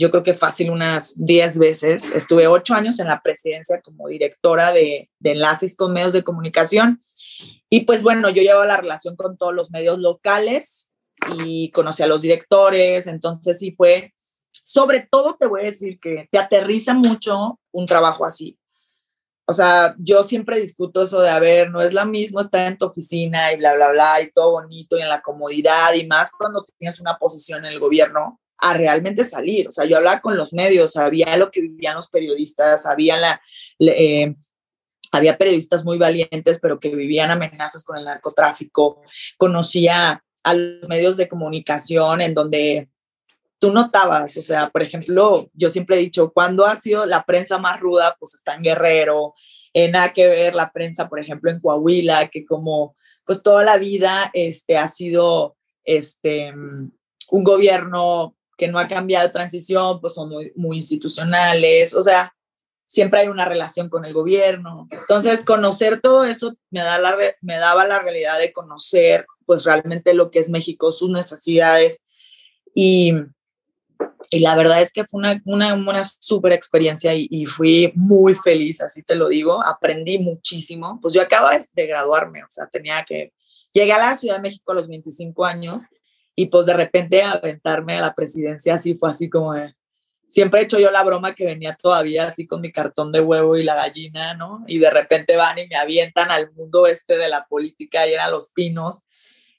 Yo 0.00 0.10
creo 0.10 0.22
que 0.22 0.34
fácil 0.34 0.70
unas 0.70 1.12
diez 1.16 1.58
veces. 1.58 2.10
Estuve 2.10 2.48
ocho 2.48 2.74
años 2.74 2.98
en 2.98 3.06
la 3.06 3.20
presidencia 3.20 3.80
como 3.82 4.08
directora 4.08 4.72
de, 4.72 5.10
de 5.18 5.32
enlaces 5.32 5.76
con 5.76 5.92
medios 5.92 6.14
de 6.14 6.24
comunicación. 6.24 6.98
Y 7.68 7.82
pues 7.82 8.02
bueno, 8.02 8.30
yo 8.30 8.42
llevaba 8.42 8.66
la 8.66 8.78
relación 8.78 9.14
con 9.14 9.36
todos 9.36 9.54
los 9.54 9.70
medios 9.70 9.98
locales 9.98 10.90
y 11.44 11.70
conocí 11.72 12.02
a 12.02 12.06
los 12.06 12.22
directores. 12.22 13.06
Entonces 13.06 13.58
sí 13.58 13.72
fue 13.76 14.14
sobre 14.62 15.00
todo 15.10 15.36
te 15.38 15.46
voy 15.46 15.62
a 15.62 15.64
decir 15.64 15.98
que 15.98 16.28
te 16.30 16.38
aterriza 16.38 16.94
mucho 16.94 17.58
un 17.72 17.86
trabajo 17.86 18.24
así. 18.24 18.58
O 19.46 19.52
sea, 19.52 19.96
yo 19.98 20.22
siempre 20.22 20.60
discuto 20.60 21.02
eso 21.02 21.20
de, 21.20 21.28
a 21.28 21.40
ver, 21.40 21.70
no 21.70 21.80
es 21.80 21.92
lo 21.92 22.06
mismo 22.06 22.40
estar 22.40 22.68
en 22.68 22.78
tu 22.78 22.86
oficina 22.86 23.52
y 23.52 23.56
bla, 23.56 23.74
bla, 23.74 23.90
bla, 23.90 24.22
y 24.22 24.30
todo 24.30 24.52
bonito 24.52 24.96
y 24.96 25.02
en 25.02 25.08
la 25.08 25.22
comodidad 25.22 25.92
y 25.94 26.06
más 26.06 26.30
cuando 26.30 26.64
tienes 26.78 27.00
una 27.00 27.18
posición 27.18 27.64
en 27.64 27.72
el 27.72 27.80
gobierno, 27.80 28.40
a 28.60 28.74
realmente 28.74 29.24
salir. 29.24 29.68
O 29.68 29.70
sea, 29.70 29.84
yo 29.84 29.96
hablaba 29.96 30.20
con 30.20 30.36
los 30.36 30.52
medios, 30.52 30.92
sabía 30.92 31.36
lo 31.36 31.50
que 31.50 31.60
vivían 31.60 31.96
los 31.96 32.10
periodistas, 32.10 32.82
sabía 32.82 33.16
la... 33.16 33.40
Eh, 33.78 34.34
había 35.12 35.36
periodistas 35.36 35.84
muy 35.84 35.98
valientes, 35.98 36.60
pero 36.60 36.78
que 36.78 36.94
vivían 36.94 37.32
amenazas 37.32 37.82
con 37.82 37.98
el 37.98 38.04
narcotráfico. 38.04 39.02
Conocía 39.36 40.22
a 40.44 40.54
los 40.54 40.88
medios 40.88 41.16
de 41.16 41.28
comunicación 41.28 42.20
en 42.20 42.32
donde 42.32 42.88
tú 43.58 43.72
notabas, 43.72 44.36
o 44.36 44.42
sea, 44.42 44.70
por 44.70 44.82
ejemplo, 44.82 45.50
yo 45.52 45.68
siempre 45.68 45.96
he 45.96 46.00
dicho, 46.00 46.32
cuando 46.32 46.64
ha 46.64 46.76
sido 46.76 47.06
la 47.06 47.24
prensa 47.24 47.58
más 47.58 47.78
ruda? 47.78 48.16
Pues 48.18 48.34
está 48.34 48.54
en 48.54 48.62
Guerrero, 48.62 49.34
nada 49.74 50.12
que 50.12 50.26
ver 50.26 50.54
la 50.54 50.70
prensa, 50.72 51.08
por 51.08 51.20
ejemplo, 51.20 51.50
en 51.50 51.60
Coahuila, 51.60 52.28
que 52.28 52.44
como 52.44 52.96
pues 53.24 53.42
toda 53.42 53.62
la 53.62 53.76
vida 53.76 54.30
este, 54.32 54.76
ha 54.76 54.88
sido 54.88 55.56
este, 55.84 56.52
un 56.52 57.44
gobierno 57.44 58.34
que 58.60 58.68
no 58.68 58.78
ha 58.78 58.88
cambiado 58.88 59.26
de 59.26 59.32
transición, 59.32 60.02
pues 60.02 60.12
son 60.12 60.28
muy, 60.28 60.52
muy 60.54 60.76
institucionales, 60.76 61.94
o 61.94 62.02
sea, 62.02 62.36
siempre 62.86 63.20
hay 63.20 63.28
una 63.28 63.46
relación 63.46 63.88
con 63.88 64.04
el 64.04 64.12
gobierno. 64.12 64.86
Entonces, 64.90 65.46
conocer 65.46 66.02
todo 66.02 66.26
eso 66.26 66.52
me, 66.68 66.82
da 66.82 66.98
la, 66.98 67.16
me 67.40 67.56
daba 67.56 67.86
la 67.86 68.00
realidad 68.00 68.38
de 68.38 68.52
conocer 68.52 69.24
pues 69.46 69.64
realmente 69.64 70.12
lo 70.12 70.30
que 70.30 70.40
es 70.40 70.50
México, 70.50 70.92
sus 70.92 71.08
necesidades 71.08 72.02
y, 72.74 73.14
y 74.28 74.40
la 74.40 74.54
verdad 74.54 74.82
es 74.82 74.92
que 74.92 75.06
fue 75.06 75.20
una, 75.20 75.40
una, 75.46 75.72
una 75.72 76.04
súper 76.04 76.52
experiencia 76.52 77.14
y, 77.14 77.46
fui 77.46 77.92
muy 77.94 78.34
feliz, 78.34 78.82
así 78.82 79.02
te 79.02 79.14
lo 79.14 79.28
digo, 79.28 79.64
aprendí 79.64 80.18
muchísimo. 80.18 80.98
Pues 81.00 81.14
yo 81.14 81.22
acabo 81.22 81.48
de 81.72 81.86
graduarme, 81.86 82.44
o 82.44 82.48
sea, 82.50 82.66
tenía 82.66 83.02
que, 83.04 83.32
llegué 83.72 83.94
a 83.94 83.98
la 83.98 84.16
Ciudad 84.16 84.36
de 84.36 84.42
México 84.42 84.72
a 84.72 84.74
los 84.74 84.86
25 84.86 85.46
años 85.46 85.84
y 86.40 86.46
pues 86.46 86.64
de 86.64 86.72
repente 86.72 87.22
aventarme 87.22 87.98
a 87.98 88.00
la 88.00 88.14
presidencia 88.14 88.74
así 88.76 88.94
fue 88.94 89.10
así 89.10 89.28
como 89.28 89.52
de, 89.52 89.74
siempre 90.26 90.60
he 90.60 90.62
hecho 90.62 90.78
yo 90.78 90.90
la 90.90 91.04
broma 91.04 91.34
que 91.34 91.44
venía 91.44 91.76
todavía 91.76 92.28
así 92.28 92.46
con 92.46 92.62
mi 92.62 92.72
cartón 92.72 93.12
de 93.12 93.20
huevo 93.20 93.58
y 93.58 93.62
la 93.62 93.74
gallina, 93.74 94.32
¿no? 94.32 94.64
Y 94.66 94.78
de 94.78 94.88
repente 94.88 95.36
van 95.36 95.58
y 95.58 95.66
me 95.66 95.76
avientan 95.76 96.30
al 96.30 96.50
mundo 96.52 96.86
este 96.86 97.18
de 97.18 97.28
la 97.28 97.44
política 97.46 98.06
y 98.06 98.14
eran 98.14 98.30
los 98.30 98.48
pinos 98.52 99.00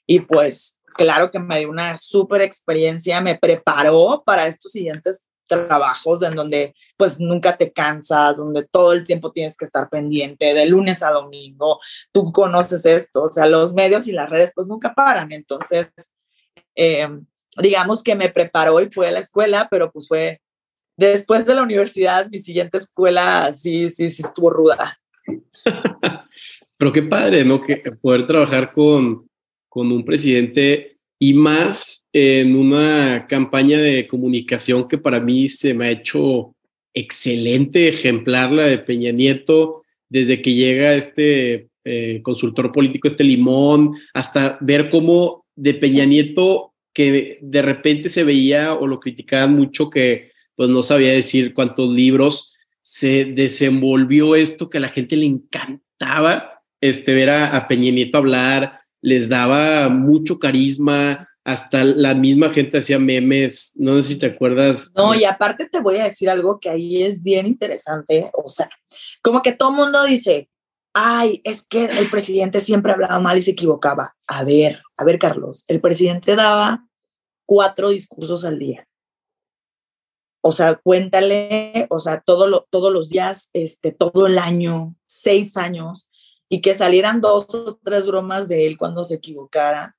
y 0.06 0.20
pues 0.20 0.80
claro 0.96 1.30
que 1.30 1.38
me 1.38 1.60
dio 1.60 1.70
una 1.70 1.96
súper 1.98 2.42
experiencia, 2.42 3.20
me 3.20 3.38
preparó 3.38 4.24
para 4.26 4.48
estos 4.48 4.72
siguientes 4.72 5.24
trabajos 5.46 6.24
en 6.24 6.34
donde 6.34 6.74
pues 6.96 7.20
nunca 7.20 7.56
te 7.56 7.72
cansas, 7.72 8.38
donde 8.38 8.66
todo 8.66 8.92
el 8.92 9.06
tiempo 9.06 9.30
tienes 9.30 9.56
que 9.56 9.66
estar 9.66 9.88
pendiente, 9.88 10.52
de 10.52 10.66
lunes 10.66 11.04
a 11.04 11.12
domingo, 11.12 11.78
tú 12.10 12.32
conoces 12.32 12.84
esto, 12.86 13.22
o 13.22 13.28
sea, 13.28 13.46
los 13.46 13.72
medios 13.72 14.08
y 14.08 14.12
las 14.12 14.28
redes 14.28 14.50
pues 14.52 14.66
nunca 14.66 14.94
paran, 14.94 15.30
entonces 15.30 15.86
eh, 16.76 17.08
digamos 17.56 18.02
que 18.02 18.14
me 18.14 18.28
preparó 18.28 18.80
y 18.80 18.90
fue 18.90 19.08
a 19.08 19.12
la 19.12 19.18
escuela, 19.18 19.68
pero 19.70 19.90
pues 19.90 20.08
fue 20.08 20.40
después 20.96 21.46
de 21.46 21.54
la 21.54 21.62
universidad, 21.62 22.28
mi 22.30 22.38
siguiente 22.38 22.76
escuela 22.76 23.52
sí, 23.52 23.88
sí, 23.88 24.08
sí 24.08 24.22
estuvo 24.22 24.50
ruda. 24.50 24.98
pero 26.76 26.92
qué 26.92 27.02
padre, 27.02 27.44
¿no? 27.44 27.62
Que 27.62 27.82
poder 28.00 28.26
trabajar 28.26 28.72
con, 28.72 29.28
con 29.68 29.92
un 29.92 30.04
presidente 30.04 30.98
y 31.18 31.34
más 31.34 32.04
en 32.12 32.56
una 32.56 33.26
campaña 33.28 33.78
de 33.78 34.08
comunicación 34.08 34.88
que 34.88 34.98
para 34.98 35.20
mí 35.20 35.48
se 35.48 35.72
me 35.72 35.86
ha 35.86 35.90
hecho 35.90 36.54
excelente, 36.94 37.88
ejemplar 37.88 38.52
la 38.52 38.64
de 38.64 38.78
Peña 38.78 39.12
Nieto, 39.12 39.82
desde 40.08 40.42
que 40.42 40.54
llega 40.54 40.94
este 40.94 41.68
eh, 41.84 42.20
consultor 42.22 42.72
político, 42.72 43.08
este 43.08 43.24
limón, 43.24 43.94
hasta 44.12 44.58
ver 44.60 44.90
cómo 44.90 45.41
de 45.56 45.74
Peña 45.74 46.04
Nieto, 46.04 46.74
que 46.92 47.38
de 47.40 47.62
repente 47.62 48.08
se 48.08 48.24
veía 48.24 48.74
o 48.74 48.86
lo 48.86 49.00
criticaban 49.00 49.54
mucho, 49.54 49.90
que 49.90 50.32
pues 50.54 50.68
no 50.68 50.82
sabía 50.82 51.12
decir 51.12 51.54
cuántos 51.54 51.90
libros, 51.90 52.56
se 52.80 53.24
desenvolvió 53.24 54.34
esto 54.34 54.68
que 54.68 54.78
a 54.78 54.82
la 54.82 54.88
gente 54.88 55.16
le 55.16 55.26
encantaba, 55.26 56.62
este, 56.80 57.14
ver 57.14 57.30
a, 57.30 57.56
a 57.56 57.68
Peña 57.68 57.90
Nieto 57.90 58.18
hablar, 58.18 58.80
les 59.00 59.28
daba 59.28 59.88
mucho 59.88 60.38
carisma, 60.38 61.28
hasta 61.44 61.82
la 61.82 62.14
misma 62.14 62.50
gente 62.50 62.78
hacía 62.78 62.98
memes, 62.98 63.72
no 63.76 64.00
sé 64.00 64.08
si 64.10 64.16
te 64.16 64.26
acuerdas. 64.26 64.92
No, 64.94 65.14
y 65.14 65.24
aparte 65.24 65.68
te 65.68 65.80
voy 65.80 65.98
a 65.98 66.04
decir 66.04 66.30
algo 66.30 66.60
que 66.60 66.68
ahí 66.68 67.02
es 67.02 67.22
bien 67.22 67.46
interesante, 67.46 68.30
o 68.32 68.48
sea, 68.48 68.68
como 69.22 69.42
que 69.42 69.52
todo 69.52 69.72
mundo 69.72 70.04
dice, 70.04 70.48
ay, 70.92 71.40
es 71.44 71.62
que 71.62 71.86
el 71.86 72.10
presidente 72.10 72.60
siempre 72.60 72.92
hablaba 72.92 73.18
mal 73.20 73.38
y 73.38 73.42
se 73.42 73.52
equivocaba. 73.52 74.16
A 74.26 74.44
ver, 74.44 74.82
a 74.96 75.04
ver, 75.04 75.18
Carlos, 75.18 75.64
el 75.68 75.80
presidente 75.80 76.36
daba 76.36 76.86
cuatro 77.46 77.90
discursos 77.90 78.44
al 78.44 78.58
día. 78.58 78.86
O 80.42 80.52
sea, 80.52 80.74
cuéntale, 80.74 81.86
o 81.88 82.00
sea, 82.00 82.20
todo 82.20 82.48
lo, 82.48 82.66
todos 82.68 82.92
los 82.92 83.08
días, 83.08 83.48
este, 83.52 83.92
todo 83.92 84.26
el 84.26 84.38
año, 84.38 84.96
seis 85.06 85.56
años, 85.56 86.10
y 86.48 86.60
que 86.60 86.74
salieran 86.74 87.20
dos 87.20 87.54
o 87.54 87.78
tres 87.82 88.06
bromas 88.06 88.48
de 88.48 88.66
él 88.66 88.76
cuando 88.76 89.04
se 89.04 89.14
equivocara. 89.14 89.96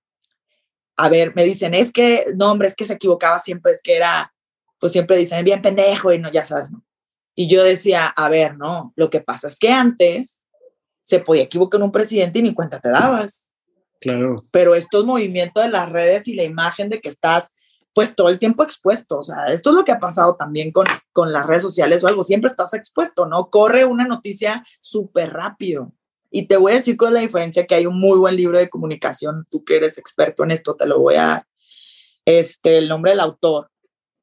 A 0.98 1.10
ver, 1.10 1.34
me 1.34 1.46
dicen, 1.46 1.74
es 1.74 1.92
que, 1.92 2.28
no, 2.36 2.52
hombre, 2.52 2.68
es 2.68 2.76
que 2.76 2.86
se 2.86 2.94
equivocaba 2.94 3.40
siempre, 3.40 3.72
es 3.72 3.82
que 3.82 3.96
era, 3.96 4.34
pues 4.80 4.92
siempre 4.92 5.16
dicen, 5.16 5.44
bien 5.46 5.62
pendejo 5.62 6.12
y 6.12 6.20
no, 6.20 6.32
ya 6.32 6.46
sabes, 6.46 6.72
¿no? 6.72 6.84
Y 7.36 7.48
yo 7.48 7.64
decía, 7.64 8.08
a 8.08 8.30
ver, 8.30 8.58
no, 8.58 8.94
lo 8.96 9.10
que 9.10 9.22
pasa 9.22 9.48
es 9.48 9.58
que 9.58 9.70
antes 9.70 10.43
se 11.04 11.20
podía 11.20 11.44
equivocar 11.44 11.82
un 11.82 11.92
presidente 11.92 12.40
y 12.40 12.44
ni 12.44 12.54
cuenta 12.54 12.80
te 12.80 12.90
dabas. 12.90 13.48
Claro. 14.02 14.36
Pero 14.52 14.76
estos 14.76 15.06
movimientos 15.06 15.64
de 15.64 15.70
las 15.70 15.92
redes 15.92 16.28
y 16.28 16.34
la 16.34 16.44
imagen 16.44 16.90
de 16.90 17.00
que 17.00 17.10
estás 17.10 17.54
pues 17.94 18.16
todo 18.16 18.30
el 18.30 18.40
tiempo 18.40 18.64
expuesto. 18.64 19.20
O 19.20 19.24
sea, 19.24 19.46
esto 19.54 19.70
es 19.70 19.76
lo 19.76 19.86
que 19.86 19.92
ha 19.92 20.00
pasado 20.00 20.36
también 20.36 20.72
con, 20.72 20.88
con 21.12 21.32
las 21.32 21.46
redes 21.46 21.62
sociales 21.62 22.04
o 22.04 22.08
algo. 22.08 22.24
Siempre 22.24 22.50
estás 22.50 22.74
expuesto, 22.74 23.28
¿no? 23.28 23.50
Corre 23.50 23.86
una 23.86 24.06
noticia 24.06 24.66
súper 24.82 25.32
rápido. 25.32 25.94
Y 26.32 26.48
te 26.48 26.58
voy 26.58 26.72
a 26.72 26.76
decir 26.76 26.98
cuál 26.98 27.12
es 27.12 27.14
la 27.14 27.20
diferencia, 27.20 27.68
que 27.68 27.76
hay 27.76 27.86
un 27.86 28.00
muy 28.00 28.18
buen 28.18 28.36
libro 28.36 28.58
de 28.58 28.70
comunicación, 28.70 29.46
tú 29.52 29.64
que 29.64 29.76
eres 29.76 30.00
experto 30.00 30.44
en 30.44 30.50
esto, 30.50 30.76
te 30.76 30.88
lo 30.88 31.00
voy 31.00 31.16
a 31.16 31.26
dar. 31.26 31.46
Este, 32.26 32.80
el 32.80 32.90
nombre 32.90 33.12
del 33.12 33.20
autor. 33.20 33.70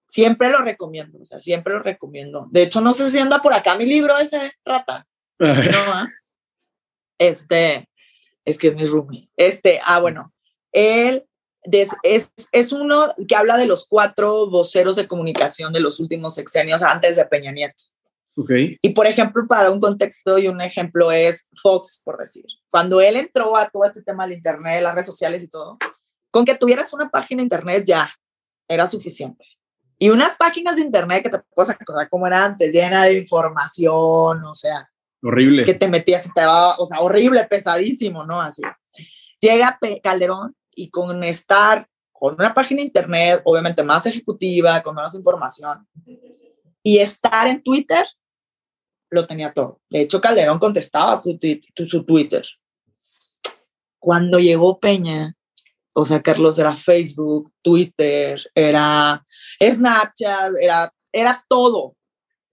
Siempre 0.09 0.51
lo 0.51 0.59
recomiendo, 0.59 1.21
o 1.21 1.25
sea, 1.25 1.39
siempre 1.39 1.73
lo 1.73 1.81
recomiendo. 1.81 2.49
De 2.51 2.63
hecho, 2.63 2.81
no 2.81 2.95
sé 2.95 3.09
si 3.11 3.19
anda 3.21 3.41
por 3.41 3.55
acá 3.55 3.79
mi 3.79 3.87
libro 3.87 4.19
ese, 4.19 4.53
rata. 4.65 5.07
No, 5.39 5.47
¿ah? 5.47 6.09
Este, 7.21 7.87
es 8.47 8.59
que 8.59 8.69
es 8.69 8.75
mi 8.75 8.87
roomie. 8.87 9.29
Este, 9.37 9.79
ah, 9.85 10.01
bueno, 10.01 10.33
él 10.73 11.27
es, 11.71 11.95
es, 12.03 12.33
es, 12.51 12.73
uno 12.73 13.13
que 13.29 13.37
habla 13.37 13.59
de 13.59 13.67
los 13.67 13.87
cuatro 13.87 14.49
voceros 14.49 14.97
de 14.97 15.07
comunicación 15.07 15.73
de 15.73 15.81
los 15.81 16.01
últimos 16.01 16.35
sexenios 16.35 16.83
antes 16.83 17.17
de 17.17 17.27
Peña 17.27 17.53
Nieto. 17.53 17.83
Y 18.81 18.91
por 18.91 19.07
ejemplo, 19.07 19.47
para 19.47 19.71
un 19.71 19.81
contexto 19.81 20.39
y 20.39 20.49
un 20.49 20.63
ejemplo 20.63 21.13
es 21.13 21.47
Fox, 21.61 22.01
por 22.03 22.17
decir. 22.17 22.47
Cuando 22.71 23.03
él 23.03 23.17
entró 23.17 23.55
a 23.55 23.69
todo 23.69 23.85
este 23.85 24.03
tema 24.03 24.25
del 24.25 24.39
Internet, 24.39 24.83
las 24.83 24.95
redes 24.95 25.07
sociales 25.07 25.43
y 25.43 25.49
todo, 25.49 25.77
con 26.31 26.47
que 26.47 26.55
tuvieras 26.55 26.91
una 26.95 27.11
página 27.11 27.41
de 27.41 27.45
Internet 27.45 27.85
ya 27.87 28.11
era 28.67 28.87
suficiente. 28.87 29.45
Y 29.99 30.09
unas 30.09 30.37
páginas 30.37 30.77
de 30.77 30.83
Internet 30.83 31.25
que 31.25 31.29
te 31.29 31.41
puedes 31.55 31.71
acordar 31.71 32.09
como 32.09 32.27
era 32.27 32.43
antes, 32.43 32.73
llena 32.73 33.05
de 33.05 33.19
información, 33.19 34.43
o 34.43 34.55
sea. 34.55 34.90
Horrible. 35.23 35.65
Que 35.65 35.75
te 35.75 35.89
metías 35.89 36.27
y 36.27 36.33
te 36.33 36.41
daba, 36.41 36.77
o 36.79 36.87
sea, 36.87 37.01
horrible, 37.01 37.45
pesadísimo, 37.45 38.25
¿no? 38.25 38.41
Así. 38.41 38.63
Llega 39.41 39.79
Calderón 40.03 40.57
y 40.75 40.91
con 40.91 41.23
estar 41.25 41.87
con 42.13 42.35
una 42.35 42.53
página 42.53 42.81
de 42.81 42.87
Internet, 42.87 43.41
obviamente 43.45 43.83
más 43.83 44.05
ejecutiva, 44.05 44.83
con 44.83 44.95
más 44.95 45.15
información, 45.15 45.89
y 46.83 46.99
estar 46.99 47.49
en 47.49 47.63
Twitter 47.63 48.07
lo 49.11 49.27
tenía 49.27 49.53
todo. 49.53 49.81
De 49.89 50.03
hecho, 50.03 50.21
Calderón 50.21 50.59
contestaba 50.59 51.17
su, 51.17 51.39
su 51.87 52.05
Twitter. 52.05 52.45
Cuando 53.99 54.39
llegó 54.39 54.79
Peña, 54.79 55.35
o 55.95 56.05
sea, 56.05 56.23
Carlos 56.23 56.59
era 56.59 56.75
Facebook, 56.75 57.53
Twitter, 57.63 58.41
era 58.55 59.25
Snapchat, 59.61 60.53
era, 60.61 60.93
era 61.13 61.45
todo. 61.49 61.97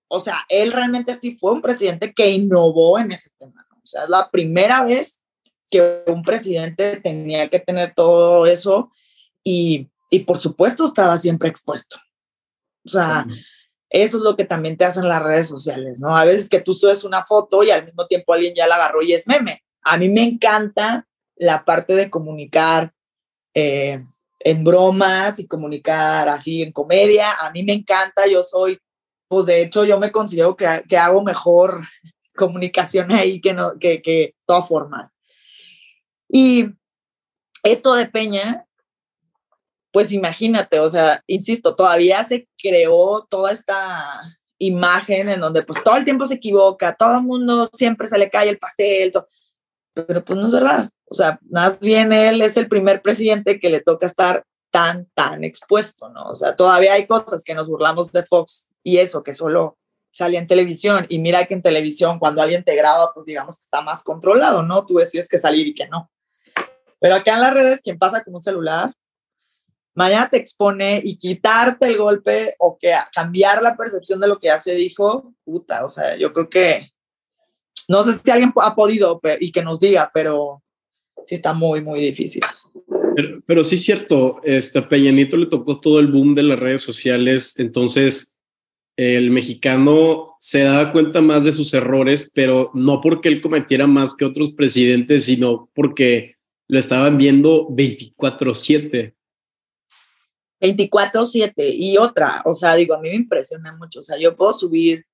O 0.08 0.20
sea, 0.20 0.46
él 0.50 0.72
realmente 0.72 1.16
sí 1.16 1.38
fue 1.38 1.52
un 1.52 1.62
presidente 1.62 2.14
que 2.14 2.30
innovó 2.30 3.00
en 3.00 3.12
ese 3.12 3.30
tema. 3.38 3.68
O 3.72 3.86
sea, 3.86 4.04
es 4.04 4.10
la 4.10 4.30
primera 4.30 4.84
vez 4.84 5.22
que 5.70 6.04
un 6.08 6.24
presidente 6.24 6.98
tenía 6.98 7.50
que 7.50 7.60
tener 7.60 7.94
todo 7.94 8.46
eso 8.46 8.92
y, 9.44 9.90
y 10.10 10.20
por 10.20 10.38
supuesto 10.38 10.86
estaba 10.86 11.18
siempre 11.18 11.50
expuesto. 11.50 11.98
O 12.86 12.90
sea, 12.90 13.26
eso 13.90 14.18
es 14.18 14.24
lo 14.24 14.36
que 14.36 14.46
también 14.46 14.78
te 14.78 14.86
hacen 14.86 15.08
las 15.08 15.22
redes 15.22 15.48
sociales, 15.48 16.00
¿no? 16.00 16.16
A 16.16 16.26
veces 16.26 16.50
que 16.50 16.62
tú 16.62 16.74
subes 16.74 17.04
una 17.04 17.26
foto 17.26 17.64
y 17.64 17.72
al 17.72 17.86
mismo 17.86 18.06
tiempo 18.08 18.34
alguien 18.34 18.54
ya 18.56 18.68
la 18.68 18.76
agarró 18.76 19.02
y 19.02 19.14
es 19.14 19.28
meme. 19.28 19.64
A 19.84 19.98
mí 19.98 20.10
me 20.10 20.24
encanta 20.24 21.08
la 21.36 21.64
parte 21.64 21.96
de 21.96 22.10
comunicar 22.10 22.94
eh, 23.54 24.04
en 24.40 24.64
bromas 24.64 25.40
y 25.40 25.48
comunicar 25.48 26.28
así 26.28 26.64
en 26.64 26.72
comedia. 26.72 27.32
A 27.42 27.52
mí 27.52 27.64
me 27.64 27.74
encanta, 27.74 28.28
yo 28.28 28.44
soy, 28.44 28.80
pues 29.28 29.46
de 29.46 29.62
hecho 29.62 29.86
yo 29.86 30.00
me 30.00 30.12
considero 30.12 30.56
que, 30.56 30.84
que 30.88 30.98
hago 30.98 31.24
mejor 31.24 31.82
comunicación 32.36 33.12
ahí 33.12 33.42
que, 33.42 33.54
no, 33.54 33.78
que, 33.80 34.02
que 34.02 34.36
toda 34.46 34.62
forma. 34.62 35.12
Y 36.30 36.66
esto 37.64 37.96
de 37.96 38.06
Peña, 38.06 38.66
pues 39.92 40.12
imagínate, 40.12 40.80
o 40.80 40.90
sea, 40.90 41.24
insisto, 41.28 41.76
todavía 41.76 42.24
se 42.24 42.48
creó 42.58 43.26
toda 43.30 43.52
esta 43.52 44.22
imagen 44.60 45.30
en 45.30 45.40
donde 45.40 45.64
pues 45.64 45.84
todo 45.84 45.98
el 45.98 46.06
tiempo 46.06 46.26
se 46.26 46.36
equivoca, 46.36 46.96
todo 46.96 47.18
el 47.18 47.24
mundo 47.24 47.70
siempre 47.74 48.08
se 48.08 48.18
le 48.18 48.30
cae 48.30 48.50
el 48.50 48.58
pastel, 48.58 49.12
pero 49.94 50.24
pues 50.24 50.40
no 50.40 50.46
es 50.46 50.52
verdad. 50.52 50.90
O 51.06 51.16
sea, 51.16 51.40
más 51.50 51.80
bien 51.80 52.12
él 52.12 52.42
es 52.42 52.58
el 52.58 52.68
primer 52.68 53.02
presidente 53.02 53.60
que 53.60 53.70
le 53.70 53.82
toca 53.82 54.06
estar 54.06 54.46
tan, 54.72 55.08
tan 55.14 55.44
expuesto, 55.44 56.10
¿no? 56.10 56.30
O 56.30 56.36
sea, 56.36 56.56
todavía 56.56 56.94
hay 56.94 57.08
cosas 57.08 57.44
que 57.44 57.56
nos 57.56 57.68
burlamos 57.68 58.12
de 58.12 58.24
Fox 58.24 58.70
y 58.84 58.98
eso, 58.98 59.24
que 59.24 59.34
solo 59.34 59.78
salía 60.12 60.40
en 60.40 60.48
televisión 60.48 61.06
y 61.10 61.20
mira 61.20 61.46
que 61.46 61.54
en 61.54 61.62
televisión 61.62 62.20
cuando 62.20 62.42
alguien 62.42 62.64
te 62.64 62.76
graba, 62.76 63.12
pues 63.14 63.26
digamos 63.26 63.58
que 63.58 63.64
está 63.64 63.82
más 63.82 64.04
controlado, 64.04 64.64
¿no? 64.64 64.86
Tú 64.86 64.96
decides 64.96 65.30
que 65.30 65.38
salir 65.38 65.68
y 65.68 65.76
que 65.76 65.88
no. 65.88 66.10
Pero 67.00 67.16
acá 67.16 67.36
en 67.36 67.42
las 67.42 67.54
redes, 67.54 67.82
quien 67.82 68.00
pasa 68.00 68.24
con 68.24 68.36
un 68.36 68.42
celular, 68.42 68.94
mañana 69.94 70.30
te 70.30 70.38
expone 70.38 71.02
y 71.04 71.18
quitarte 71.18 71.88
el 71.88 71.98
golpe 71.98 72.56
o 72.60 72.78
que 72.78 72.96
cambiar 73.14 73.62
la 73.62 73.76
percepción 73.76 74.20
de 74.20 74.28
lo 74.28 74.40
que 74.40 74.48
ya 74.48 74.60
se 74.60 74.74
dijo, 74.74 75.34
puta, 75.44 75.86
o 75.86 75.90
sea, 75.90 76.18
yo 76.18 76.34
creo 76.34 76.50
que 76.50 76.92
no 77.88 78.04
sé 78.04 78.14
si 78.14 78.32
alguien 78.32 78.54
ha 78.62 78.76
podido 78.76 79.20
y 79.40 79.52
que 79.52 79.64
nos 79.64 79.80
diga, 79.80 80.12
pero 80.14 80.64
sí 81.26 81.36
está 81.36 81.54
muy, 81.54 81.82
muy 81.82 82.02
difícil. 82.02 82.44
Pero, 83.48 83.64
sí 83.64 83.76
es 83.76 83.84
cierto, 83.84 84.42
este, 84.44 84.78
a 84.78 84.88
Peñanito 84.88 85.38
le 85.38 85.48
tocó 85.48 85.80
todo 85.80 86.00
el 86.00 86.06
boom 86.06 86.36
de 86.36 86.44
las 86.44 86.60
redes 86.60 86.82
sociales, 86.82 87.58
entonces 87.58 88.38
el 88.96 89.32
mexicano 89.32 90.36
se 90.40 90.62
daba 90.62 90.92
cuenta 90.92 91.20
más 91.20 91.44
de 91.44 91.52
sus 91.52 91.74
errores, 91.74 92.30
pero 92.32 92.70
no 92.76 93.02
porque 93.02 93.30
él 93.30 93.42
cometiera 93.42 93.88
más 93.88 94.16
que 94.16 94.24
otros 94.24 94.52
presidentes, 94.52 95.26
sino 95.26 95.68
porque 95.74 96.36
lo 96.68 96.78
estaban 96.78 97.18
viendo 97.18 97.68
24/7. 97.70 99.16
24/7 100.60 101.70
y 101.74 101.98
otra, 101.98 102.44
o 102.46 102.54
sea, 102.54 102.76
digo, 102.76 102.94
a 102.94 103.02
mí 103.02 103.10
me 103.10 103.16
impresiona 103.16 103.76
mucho, 103.76 104.02
o 104.02 104.04
sea, 104.04 104.20
yo 104.20 104.36
puedo 104.36 104.54
subir 104.54 105.07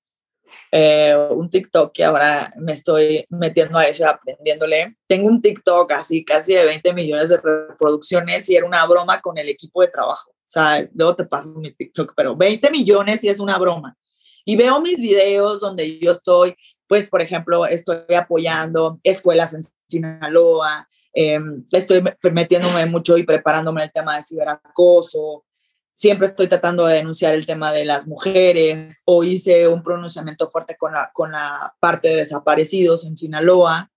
eh, 0.71 1.15
un 1.31 1.50
TikTok 1.50 1.93
que 1.93 2.03
ahora 2.03 2.53
me 2.57 2.73
estoy 2.73 3.25
metiendo 3.29 3.77
a 3.77 3.85
eso, 3.85 4.07
aprendiéndole. 4.07 4.97
Tengo 5.07 5.27
un 5.27 5.41
TikTok 5.41 5.91
así, 5.93 6.23
casi 6.25 6.53
de 6.53 6.65
20 6.65 6.93
millones 6.93 7.29
de 7.29 7.38
reproducciones 7.38 8.50
y 8.50 8.55
era 8.55 8.65
una 8.65 8.85
broma 8.85 9.21
con 9.21 9.38
el 9.38 9.50
equipo 9.50 9.81
de 9.81 9.88
trabajo. 9.88 10.31
O 10.31 10.53
sea, 10.53 10.88
luego 10.93 11.15
te 11.15 11.25
paso 11.25 11.50
mi 11.50 11.73
TikTok, 11.73 12.13
pero 12.15 12.35
20 12.35 12.69
millones 12.69 13.23
y 13.23 13.29
es 13.29 13.39
una 13.39 13.57
broma. 13.57 13.97
Y 14.45 14.55
veo 14.55 14.81
mis 14.81 15.00
videos 15.00 15.62
donde 15.62 16.00
yo 16.00 16.12
estoy, 16.12 16.55
pues, 16.88 17.09
por 17.09 17.21
ejemplo, 17.21 17.65
estoy 17.65 18.13
apoyando 18.15 19.00
escuelas 19.03 19.53
en 19.53 19.63
Sinaloa, 19.88 20.88
em, 21.13 21.63
estoy 21.71 22.03
metiéndome 22.31 22.85
mucho 22.85 23.17
y 23.17 23.23
preparándome 23.23 23.83
el 23.83 23.91
tema 23.91 24.15
de 24.15 24.23
ciberacoso, 24.23 25.45
siempre 25.93 26.27
estoy 26.27 26.47
tratando 26.47 26.85
de 26.85 26.95
denunciar 26.95 27.35
el 27.35 27.45
tema 27.45 27.71
de 27.71 27.85
las 27.85 28.07
mujeres 28.07 29.01
o 29.05 29.23
hice 29.23 29.67
un 29.67 29.83
pronunciamiento 29.83 30.50
fuerte 30.50 30.75
con 30.77 30.93
la, 30.93 31.12
con 31.13 31.31
la 31.31 31.75
parte 31.79 32.09
de 32.09 32.15
desaparecidos 32.17 33.05
en 33.05 33.17
Sinaloa. 33.17 33.89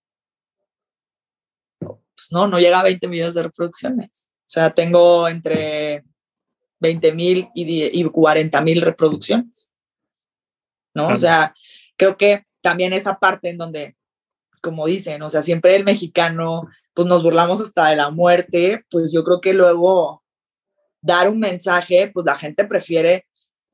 Pues 1.79 2.33
no, 2.33 2.47
no 2.47 2.59
llega 2.59 2.81
a 2.81 2.85
20 2.85 3.09
millones 3.09 3.35
de 3.35 3.43
reproducciones. 3.43 4.29
O 4.47 4.51
sea, 4.51 4.71
tengo 4.71 5.29
entre 5.29 6.05
20 6.81 7.15
mil 7.15 7.49
y, 7.55 8.05
40 8.05 8.61
mil 8.61 8.81
reproducciones. 8.81 9.71
¿No? 10.95 11.09
O 11.09 11.17
sea, 11.17 11.55
creo 11.97 12.17
que 12.17 12.45
también 12.63 12.93
esa 12.93 13.19
parte 13.19 13.51
en 13.51 13.59
donde, 13.59 13.97
como 14.63 14.87
dicen, 14.87 15.21
o 15.23 15.29
sea, 15.29 15.43
siempre 15.43 15.77
el 15.77 15.85
mexicano, 15.85 16.69
pues 16.95 17.07
nos 17.07 17.23
burlamos 17.23 17.61
hasta 17.61 17.89
de 17.89 17.97
la 17.97 18.11
muerte, 18.11 18.85
pues 18.91 19.13
yo 19.13 19.23
creo 19.23 19.41
que 19.43 19.53
luego 19.53 20.23
dar 21.07 21.31
un 21.31 21.39
mensaje, 21.39 22.11
pues 22.13 22.27
la 22.27 22.37
gente 22.37 22.65
prefiere 22.65 23.27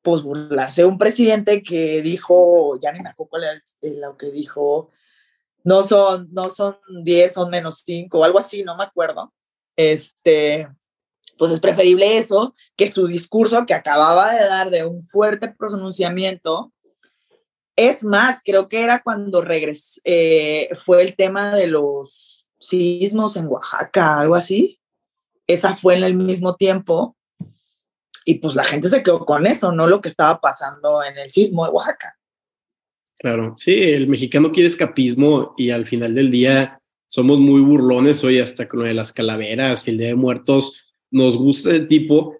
pues 0.02 0.22
burlarse 0.22 0.82
de 0.82 0.88
un 0.88 0.98
presidente 0.98 1.62
que 1.62 2.02
dijo, 2.02 2.78
ya 2.80 2.92
ni 2.92 3.00
me 3.00 3.10
acuerdo 3.10 3.30
cuál 3.30 3.44
era 3.44 4.08
lo 4.08 4.16
que 4.16 4.30
dijo, 4.30 4.90
no 5.64 5.82
son, 5.82 6.28
no 6.32 6.48
son 6.48 6.76
10, 7.04 7.32
son 7.32 7.50
menos 7.50 7.82
5 7.84 8.18
o 8.18 8.24
algo 8.24 8.38
así, 8.38 8.64
no 8.64 8.76
me 8.76 8.84
acuerdo. 8.84 9.32
Este, 9.76 10.68
pues 11.38 11.52
es 11.52 11.60
preferible 11.60 12.18
eso 12.18 12.54
que 12.76 12.90
su 12.90 13.06
discurso 13.06 13.64
que 13.64 13.74
acababa 13.74 14.34
de 14.34 14.44
dar 14.44 14.70
de 14.70 14.84
un 14.84 15.02
fuerte 15.02 15.48
pronunciamiento. 15.48 16.72
Es 17.76 18.04
más, 18.04 18.42
creo 18.44 18.68
que 18.68 18.82
era 18.82 19.02
cuando 19.02 19.40
regresé, 19.40 20.00
eh, 20.04 20.68
fue 20.74 21.02
el 21.02 21.16
tema 21.16 21.54
de 21.54 21.68
los 21.68 22.46
sismos 22.58 23.36
en 23.36 23.46
Oaxaca, 23.46 24.18
algo 24.18 24.34
así. 24.34 24.80
Esa 25.46 25.76
fue 25.76 25.96
en 25.96 26.04
el 26.04 26.14
mismo 26.14 26.56
tiempo 26.56 27.16
y 28.24 28.34
pues 28.34 28.54
la 28.54 28.64
gente 28.64 28.88
se 28.88 29.02
quedó 29.02 29.24
con 29.24 29.46
eso, 29.46 29.72
no 29.72 29.86
lo 29.86 30.00
que 30.00 30.08
estaba 30.08 30.40
pasando 30.40 31.02
en 31.02 31.18
el 31.18 31.30
sismo 31.30 31.64
de 31.64 31.70
Oaxaca. 31.70 32.16
Claro, 33.18 33.54
sí, 33.56 33.72
el 33.72 34.08
mexicano 34.08 34.50
quiere 34.50 34.66
escapismo 34.66 35.54
y 35.56 35.70
al 35.70 35.86
final 35.86 36.14
del 36.14 36.30
día 36.30 36.80
somos 37.08 37.38
muy 37.38 37.60
burlones 37.60 38.24
hoy 38.24 38.38
hasta 38.38 38.66
con 38.66 38.80
lo 38.80 38.86
de 38.86 38.94
las 38.94 39.12
calaveras 39.12 39.86
y 39.86 39.92
el 39.92 39.98
Día 39.98 40.08
de 40.08 40.14
Muertos, 40.14 40.88
nos 41.10 41.36
gusta 41.36 41.70
el 41.70 41.86
tipo, 41.86 42.38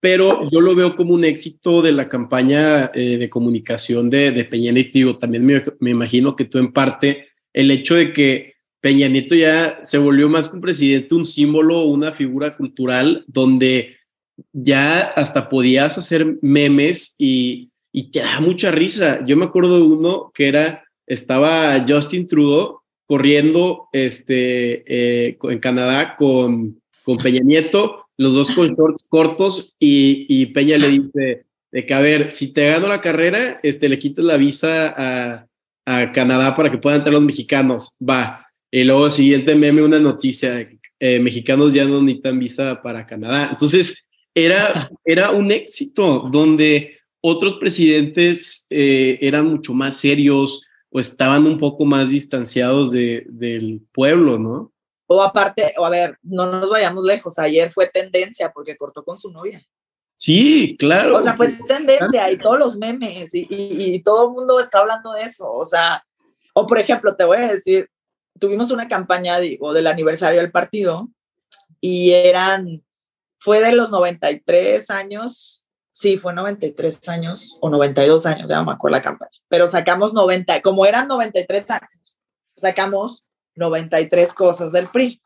pero 0.00 0.48
yo 0.50 0.60
lo 0.60 0.74
veo 0.74 0.96
como 0.96 1.14
un 1.14 1.24
éxito 1.24 1.82
de 1.82 1.92
la 1.92 2.08
campaña 2.08 2.90
eh, 2.94 3.18
de 3.18 3.30
comunicación 3.30 4.08
de, 4.08 4.44
Peña 4.44 4.72
Nieto. 4.72 5.18
También 5.18 5.44
me, 5.44 5.62
me, 5.80 5.90
imagino 5.90 6.34
que 6.34 6.46
tú 6.46 6.58
en 6.58 6.72
parte, 6.72 7.28
el 7.52 7.70
hecho 7.70 7.94
de 7.94 8.12
que 8.12 8.54
Peña 8.80 9.08
Nieto 9.08 9.34
ya 9.34 9.80
se 9.82 9.98
volvió 9.98 10.28
más 10.28 10.48
que 10.48 10.56
un 10.56 10.62
presidente, 10.62 11.14
un 11.14 11.24
símbolo, 11.24 11.84
una 11.84 12.12
figura 12.12 12.56
cultural 12.56 13.24
donde 13.26 13.95
ya 14.52 15.00
hasta 15.00 15.48
podías 15.48 15.98
hacer 15.98 16.38
memes 16.42 17.14
y, 17.18 17.70
te 18.12 18.20
da 18.20 18.40
mucha 18.40 18.70
risa. 18.70 19.24
Yo 19.24 19.38
me 19.38 19.46
acuerdo 19.46 19.76
de 19.76 19.82
uno 19.82 20.30
que 20.34 20.48
era, 20.48 20.84
estaba 21.06 21.82
Justin 21.88 22.28
Trudeau 22.28 22.80
corriendo 23.06 23.88
este, 23.92 24.84
eh, 25.28 25.38
en 25.40 25.58
Canadá 25.60 26.14
con, 26.14 26.78
con 27.04 27.16
Peña 27.16 27.40
Nieto, 27.42 28.06
los 28.18 28.34
dos 28.34 28.50
con 28.50 28.68
shorts 28.68 29.06
cortos 29.08 29.74
y, 29.78 30.46
Peña 30.46 30.76
le 30.76 30.90
dice 30.90 31.46
de 31.72 31.86
que, 31.86 31.94
a 31.94 32.00
ver, 32.00 32.30
si 32.30 32.48
te 32.48 32.66
gano 32.66 32.88
la 32.88 33.00
carrera, 33.00 33.60
este, 33.62 33.88
le 33.88 33.98
quitas 33.98 34.24
la 34.24 34.36
visa 34.36 34.94
a, 34.96 35.46
Canadá 36.12 36.56
para 36.56 36.68
que 36.68 36.78
puedan 36.78 36.98
entrar 36.98 37.14
los 37.14 37.22
mexicanos. 37.22 37.94
Va. 38.02 38.44
Y 38.72 38.82
luego, 38.82 39.08
siguiente 39.08 39.54
meme, 39.54 39.82
una 39.82 40.00
noticia, 40.00 40.68
eh, 40.98 41.20
mexicanos 41.20 41.72
ya 41.72 41.84
no 41.84 42.02
necesitan 42.02 42.40
visa 42.40 42.82
para 42.82 43.06
Canadá. 43.06 43.50
Entonces, 43.52 44.05
era, 44.36 44.90
era 45.04 45.30
un 45.30 45.50
éxito 45.50 46.28
donde 46.30 46.98
otros 47.22 47.54
presidentes 47.54 48.66
eh, 48.68 49.18
eran 49.22 49.46
mucho 49.46 49.72
más 49.72 49.96
serios 49.96 50.68
o 50.90 51.00
estaban 51.00 51.46
un 51.46 51.56
poco 51.56 51.86
más 51.86 52.10
distanciados 52.10 52.92
de, 52.92 53.24
del 53.28 53.80
pueblo, 53.92 54.38
¿no? 54.38 54.72
O 55.06 55.22
aparte, 55.22 55.72
o 55.78 55.86
a 55.86 55.90
ver, 55.90 56.18
no 56.22 56.46
nos 56.46 56.68
vayamos 56.68 57.02
lejos, 57.02 57.38
ayer 57.38 57.70
fue 57.70 57.88
tendencia 57.88 58.52
porque 58.52 58.76
cortó 58.76 59.02
con 59.04 59.16
su 59.16 59.32
novia. 59.32 59.66
Sí, 60.18 60.76
claro. 60.78 61.16
O 61.16 61.22
sea, 61.22 61.34
fue 61.34 61.48
tendencia 61.66 62.30
y 62.30 62.36
todos 62.36 62.58
los 62.58 62.76
memes 62.76 63.34
y, 63.34 63.46
y, 63.48 64.02
todo 64.02 64.28
el 64.28 64.34
mundo 64.34 64.60
está 64.60 64.80
hablando 64.80 65.12
de 65.12 65.22
eso. 65.22 65.50
O 65.50 65.64
sea, 65.64 66.04
o 66.54 66.66
por 66.66 66.78
ejemplo, 66.78 67.16
te 67.16 67.24
voy 67.24 67.38
a 67.38 67.52
decir, 67.52 67.88
tuvimos 68.38 68.70
una 68.70 68.88
campaña, 68.88 69.38
digo, 69.38 69.72
del 69.72 69.86
aniversario 69.86 70.40
del 70.40 70.50
partido 70.50 71.08
y 71.80 72.10
eran 72.10 72.82
fue 73.46 73.60
de 73.60 73.70
los 73.70 73.92
93 73.92 74.90
años, 74.90 75.64
sí, 75.92 76.18
fue 76.18 76.34
93 76.34 77.08
años 77.10 77.56
o 77.60 77.70
92 77.70 78.26
años, 78.26 78.50
ya 78.50 78.56
no 78.56 78.64
me 78.64 78.72
acuerdo 78.72 78.96
la 78.96 79.04
campaña, 79.04 79.30
pero 79.46 79.68
sacamos 79.68 80.12
90, 80.12 80.60
como 80.62 80.84
eran 80.84 81.06
93 81.06 81.70
años, 81.70 82.18
sacamos 82.56 83.24
93 83.54 84.34
cosas 84.34 84.72
del 84.72 84.88
PRI. 84.88 85.22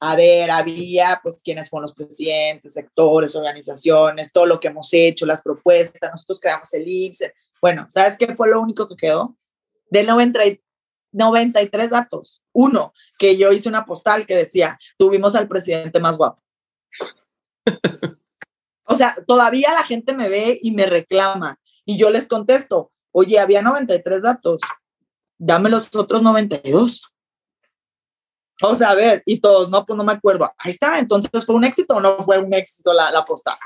A 0.00 0.16
ver, 0.16 0.50
había 0.50 1.20
pues 1.22 1.42
quiénes 1.44 1.68
fueron 1.68 1.82
los 1.82 1.94
presidentes, 1.94 2.72
sectores, 2.72 3.36
organizaciones, 3.36 4.32
todo 4.32 4.46
lo 4.46 4.60
que 4.60 4.68
hemos 4.68 4.88
hecho, 4.94 5.26
las 5.26 5.42
propuestas, 5.42 6.10
nosotros 6.10 6.40
creamos 6.40 6.72
el 6.72 6.88
IPSE. 6.88 7.34
Bueno, 7.60 7.84
¿sabes 7.90 8.16
qué 8.16 8.34
fue 8.34 8.48
lo 8.48 8.62
único 8.62 8.88
que 8.88 8.96
quedó? 8.96 9.36
Del 9.90 10.06
90, 10.06 10.40
93 11.12 11.90
datos. 11.90 12.42
Uno, 12.52 12.94
que 13.18 13.36
yo 13.36 13.52
hice 13.52 13.68
una 13.68 13.84
postal 13.84 14.24
que 14.24 14.36
decía, 14.36 14.78
tuvimos 14.96 15.34
al 15.34 15.48
presidente 15.48 16.00
más 16.00 16.16
guapo 16.16 16.42
o 18.84 18.94
sea, 18.94 19.16
todavía 19.26 19.72
la 19.72 19.82
gente 19.82 20.14
me 20.14 20.28
ve 20.28 20.58
y 20.62 20.72
me 20.72 20.86
reclama 20.86 21.58
y 21.84 21.96
yo 21.96 22.10
les 22.10 22.28
contesto, 22.28 22.92
oye, 23.12 23.38
había 23.38 23.62
93 23.62 24.22
datos, 24.22 24.60
dame 25.38 25.70
los 25.70 25.94
otros 25.94 26.22
92. 26.22 27.12
O 28.60 28.74
sea, 28.74 28.90
a 28.90 28.94
ver, 28.94 29.22
y 29.24 29.40
todos, 29.40 29.70
no, 29.70 29.86
pues 29.86 29.96
no 29.96 30.04
me 30.04 30.12
acuerdo. 30.12 30.50
Ahí 30.58 30.72
está, 30.72 30.98
entonces 30.98 31.46
fue 31.46 31.54
un 31.54 31.64
éxito 31.64 31.96
o 31.96 32.00
no 32.00 32.22
fue 32.24 32.38
un 32.38 32.52
éxito 32.52 32.92
la, 32.92 33.10
la 33.10 33.24
postada. 33.24 33.58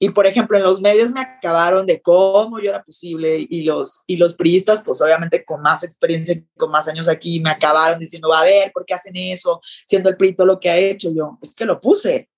Y 0.00 0.10
por 0.10 0.26
ejemplo, 0.26 0.56
en 0.56 0.62
los 0.62 0.80
medios 0.80 1.12
me 1.12 1.20
acabaron 1.20 1.84
de 1.84 2.00
cómo 2.00 2.60
yo 2.60 2.70
era 2.70 2.82
posible 2.82 3.44
y 3.48 3.62
los, 3.62 4.02
y 4.06 4.16
los 4.16 4.34
priistas, 4.34 4.80
pues 4.82 5.00
obviamente 5.02 5.44
con 5.44 5.60
más 5.60 5.82
experiencia, 5.82 6.40
con 6.56 6.70
más 6.70 6.86
años 6.86 7.08
aquí, 7.08 7.40
me 7.40 7.50
acabaron 7.50 7.98
diciendo, 7.98 8.32
a 8.32 8.44
ver, 8.44 8.70
¿por 8.72 8.84
qué 8.84 8.94
hacen 8.94 9.16
eso? 9.16 9.60
Siendo 9.86 10.08
el 10.08 10.16
PRI 10.16 10.36
todo 10.36 10.46
lo 10.46 10.60
que 10.60 10.70
ha 10.70 10.76
hecho. 10.76 11.10
Yo, 11.12 11.38
es 11.42 11.54
que 11.54 11.64
lo 11.64 11.80
puse 11.80 12.28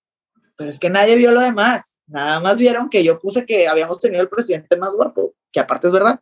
pero 0.60 0.68
es 0.68 0.78
que 0.78 0.90
nadie 0.90 1.16
vio 1.16 1.32
lo 1.32 1.40
demás. 1.40 1.94
Nada 2.06 2.38
más 2.38 2.58
vieron 2.58 2.90
que 2.90 3.02
yo 3.02 3.18
puse 3.18 3.46
que 3.46 3.66
habíamos 3.66 3.98
tenido 3.98 4.20
el 4.20 4.28
presidente 4.28 4.76
más 4.76 4.94
guapo, 4.94 5.34
que 5.50 5.58
aparte 5.58 5.86
es 5.86 5.92
verdad. 5.94 6.20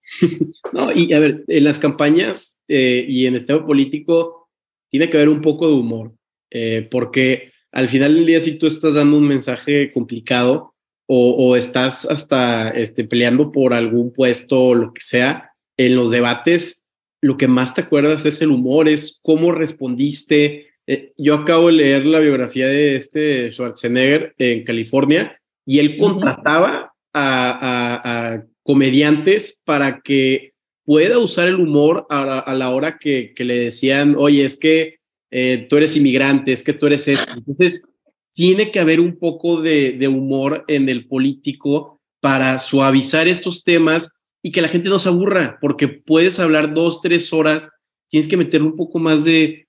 no, 0.72 0.90
y 0.90 1.12
a 1.12 1.18
ver, 1.18 1.44
en 1.48 1.64
las 1.64 1.78
campañas 1.78 2.62
eh, 2.66 3.04
y 3.06 3.26
en 3.26 3.34
el 3.34 3.44
tema 3.44 3.66
político 3.66 4.48
tiene 4.90 5.10
que 5.10 5.18
haber 5.18 5.28
un 5.28 5.42
poco 5.42 5.68
de 5.68 5.74
humor, 5.74 6.14
eh, 6.50 6.88
porque 6.90 7.52
al 7.72 7.90
final 7.90 8.14
del 8.14 8.24
día 8.24 8.40
si 8.40 8.56
tú 8.56 8.66
estás 8.66 8.94
dando 8.94 9.18
un 9.18 9.28
mensaje 9.28 9.92
complicado, 9.92 10.74
o, 11.06 11.54
estás 11.54 12.06
hasta 12.06 12.70
este, 12.70 13.04
peleando 13.04 13.52
por 13.52 13.74
algún 13.74 14.14
puesto 14.14 14.58
o 14.58 14.74
lo 14.74 14.94
que 14.94 15.02
sea, 15.02 15.52
en 15.76 15.94
los 15.94 16.10
debates, 16.10 16.84
lo 17.20 17.36
que 17.36 17.48
más 17.48 17.74
te 17.74 17.82
acuerdas 17.82 18.24
es 18.24 18.40
el 18.40 18.50
humor, 18.50 18.88
es 18.88 19.20
cómo 19.22 19.52
respondiste. 19.52 20.68
Eh, 20.86 21.12
yo 21.16 21.34
acabo 21.34 21.68
de 21.68 21.74
leer 21.74 22.06
la 22.06 22.20
biografía 22.20 22.66
de 22.66 22.96
este 22.96 23.50
Schwarzenegger 23.50 24.34
en 24.38 24.64
California 24.64 25.40
y 25.64 25.78
él 25.78 25.96
contrataba 25.96 26.92
a, 27.12 28.42
comediantes 28.62 29.60
para 29.64 30.00
que 30.00 30.52
pueda 30.84 31.18
usar 31.18 31.48
el 31.48 31.56
humor 31.56 32.06
a, 32.10 32.54
la 32.54 32.70
hora 32.70 32.98
que, 32.98 33.32
le 33.36 33.58
decían, 33.58 34.14
oye, 34.18 34.44
es 34.44 34.58
que 34.58 34.96
eh, 35.30 35.66
tú 35.68 35.76
eres 35.76 35.96
inmigrante, 35.96 36.52
es 36.52 36.64
que 36.64 36.72
tú 36.72 36.86
eres 36.86 37.06
esto. 37.08 37.32
Entonces, 37.36 37.84
tiene 38.32 38.70
que 38.70 38.80
haber 38.80 39.00
un 39.00 39.18
poco 39.18 39.62
de, 39.62 40.08
humor 40.08 40.64
en 40.66 40.88
el 40.88 41.06
político 41.06 42.00
para 42.20 42.58
suavizar 42.58 43.28
estos 43.28 43.64
temas 43.64 44.18
y 44.42 44.50
que 44.50 44.60
la 44.60 44.68
gente 44.68 44.90
no 44.90 44.98
se 44.98 45.08
aburra, 45.08 45.58
porque 45.60 45.88
puedes 45.88 46.40
hablar 46.40 46.74
dos, 46.74 47.00
tres 47.00 47.32
horas, 47.32 47.70
tienes 48.08 48.28
que 48.28 48.36
meter 48.36 48.62
un 48.62 48.76
poco 48.76 48.98
más 48.98 49.24
de, 49.24 49.63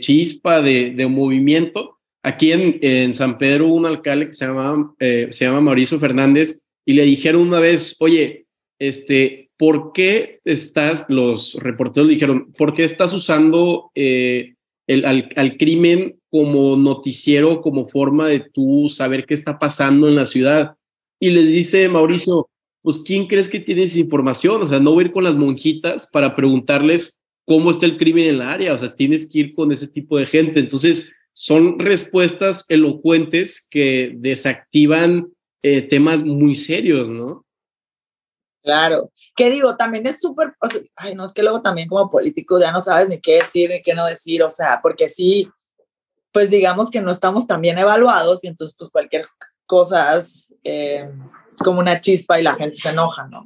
chispa, 0.00 0.62
de, 0.62 1.06
movimiento. 1.08 1.98
Aquí 2.22 2.52
en, 2.52 3.12
San 3.12 3.38
Pedro 3.38 3.68
un 3.68 3.86
alcalde 3.86 4.26
que 4.26 4.32
se 4.32 4.46
llama, 4.46 4.94
eh, 4.98 5.28
se 5.30 5.44
llama 5.44 5.60
Mauricio 5.60 5.98
Fernández 5.98 6.62
y 6.86 6.94
le 6.94 7.04
dijeron 7.04 7.42
una 7.42 7.60
vez, 7.60 7.96
oye, 8.00 8.46
este, 8.78 9.50
¿por 9.56 9.92
qué 9.92 10.40
estás, 10.44 11.06
los 11.08 11.54
reporteros 11.54 12.08
dijeron, 12.08 12.52
¿por 12.56 12.74
qué 12.74 12.84
estás 12.84 13.12
usando 13.12 13.90
eh, 13.94 14.54
el, 14.86 15.04
al, 15.36 15.56
crimen 15.56 16.18
como 16.30 16.76
noticiero, 16.76 17.60
como 17.60 17.86
forma 17.88 18.28
de 18.28 18.40
tú 18.40 18.88
saber 18.88 19.24
qué 19.26 19.34
está 19.34 19.58
pasando 19.58 20.08
en 20.08 20.16
la 20.16 20.26
ciudad. 20.26 20.76
Y 21.20 21.30
les 21.30 21.46
dice 21.46 21.88
Mauricio, 21.88 22.48
pues 22.82 22.98
¿quién 22.98 23.26
crees 23.26 23.48
que 23.48 23.60
tiene 23.60 23.84
esa 23.84 23.98
información? 23.98 24.62
O 24.62 24.66
sea, 24.66 24.80
no 24.80 24.92
voy 24.92 25.04
a 25.04 25.06
ir 25.06 25.12
con 25.12 25.24
las 25.24 25.36
monjitas 25.36 26.08
para 26.12 26.34
preguntarles 26.34 27.20
cómo 27.46 27.70
está 27.70 27.86
el 27.86 27.96
crimen 27.98 28.26
en 28.28 28.38
la 28.38 28.52
área, 28.52 28.74
o 28.74 28.78
sea, 28.78 28.94
tienes 28.94 29.28
que 29.28 29.40
ir 29.40 29.54
con 29.54 29.72
ese 29.72 29.86
tipo 29.86 30.18
de 30.18 30.26
gente. 30.26 30.60
Entonces, 30.60 31.12
son 31.32 31.78
respuestas 31.78 32.64
elocuentes 32.68 33.66
que 33.68 34.12
desactivan 34.16 35.32
eh, 35.62 35.82
temas 35.82 36.24
muy 36.24 36.54
serios, 36.54 37.08
¿no? 37.08 37.44
Claro, 38.62 39.10
que 39.36 39.50
digo, 39.50 39.76
también 39.76 40.06
es 40.06 40.20
súper, 40.20 40.54
ay, 40.96 41.14
no, 41.14 41.26
es 41.26 41.34
que 41.34 41.42
luego 41.42 41.60
también 41.60 41.86
como 41.86 42.10
político 42.10 42.58
ya 42.58 42.72
no 42.72 42.80
sabes 42.80 43.10
ni 43.10 43.20
qué 43.20 43.40
decir 43.42 43.68
ni 43.68 43.82
qué 43.82 43.94
no 43.94 44.06
decir, 44.06 44.42
o 44.42 44.48
sea, 44.48 44.80
porque 44.82 45.06
sí, 45.06 45.50
pues 46.32 46.48
digamos 46.48 46.90
que 46.90 47.02
no 47.02 47.10
estamos 47.10 47.46
tan 47.46 47.60
bien 47.60 47.76
evaluados 47.76 48.42
y 48.42 48.46
entonces 48.46 48.74
pues 48.78 48.88
cualquier 48.88 49.26
cosa 49.66 50.16
es, 50.16 50.54
eh, 50.64 51.10
es 51.52 51.62
como 51.62 51.80
una 51.80 52.00
chispa 52.00 52.40
y 52.40 52.42
la 52.42 52.54
gente 52.54 52.78
se 52.78 52.88
enoja, 52.88 53.28
¿no? 53.28 53.44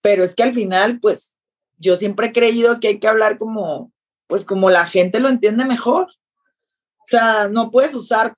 Pero 0.00 0.24
es 0.24 0.34
que 0.34 0.42
al 0.42 0.54
final, 0.54 0.98
pues 0.98 1.35
yo 1.78 1.96
siempre 1.96 2.28
he 2.28 2.32
creído 2.32 2.80
que 2.80 2.88
hay 2.88 2.98
que 2.98 3.08
hablar 3.08 3.38
como, 3.38 3.92
pues 4.26 4.44
como 4.44 4.70
la 4.70 4.86
gente 4.86 5.20
lo 5.20 5.28
entiende 5.28 5.64
mejor. 5.64 6.04
O 6.04 7.06
sea, 7.08 7.48
no 7.48 7.70
puedes 7.70 7.94
usar 7.94 8.34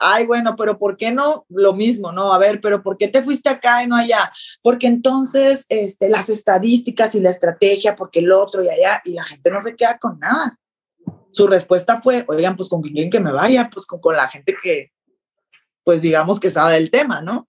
ay, 0.00 0.26
bueno, 0.26 0.56
pero 0.56 0.78
¿por 0.78 0.96
qué 0.96 1.12
no 1.12 1.44
lo 1.48 1.74
mismo, 1.74 2.10
no? 2.10 2.32
A 2.32 2.38
ver, 2.38 2.60
pero 2.60 2.82
¿por 2.82 2.96
qué 2.96 3.06
te 3.06 3.22
fuiste 3.22 3.48
acá 3.48 3.82
y 3.84 3.86
no 3.86 3.96
allá? 3.96 4.32
Porque 4.62 4.86
entonces 4.86 5.66
este, 5.68 6.08
las 6.08 6.28
estadísticas 6.28 7.14
y 7.14 7.20
la 7.20 7.30
estrategia, 7.30 7.94
porque 7.94 8.20
el 8.20 8.32
otro 8.32 8.64
y 8.64 8.68
allá, 8.68 9.02
y 9.04 9.12
la 9.12 9.24
gente 9.24 9.50
no 9.50 9.60
se 9.60 9.76
queda 9.76 9.98
con 9.98 10.18
nada. 10.18 10.58
Su 11.30 11.46
respuesta 11.46 12.00
fue, 12.00 12.24
oigan, 12.26 12.56
pues 12.56 12.68
con 12.68 12.82
quien 12.82 13.10
que 13.10 13.20
me 13.20 13.30
vaya, 13.30 13.70
pues 13.72 13.86
con, 13.86 14.00
con 14.00 14.16
la 14.16 14.26
gente 14.26 14.56
que, 14.60 14.90
pues 15.84 16.02
digamos 16.02 16.40
que 16.40 16.50
sabe 16.50 16.74
del 16.74 16.90
tema, 16.90 17.20
¿no? 17.20 17.46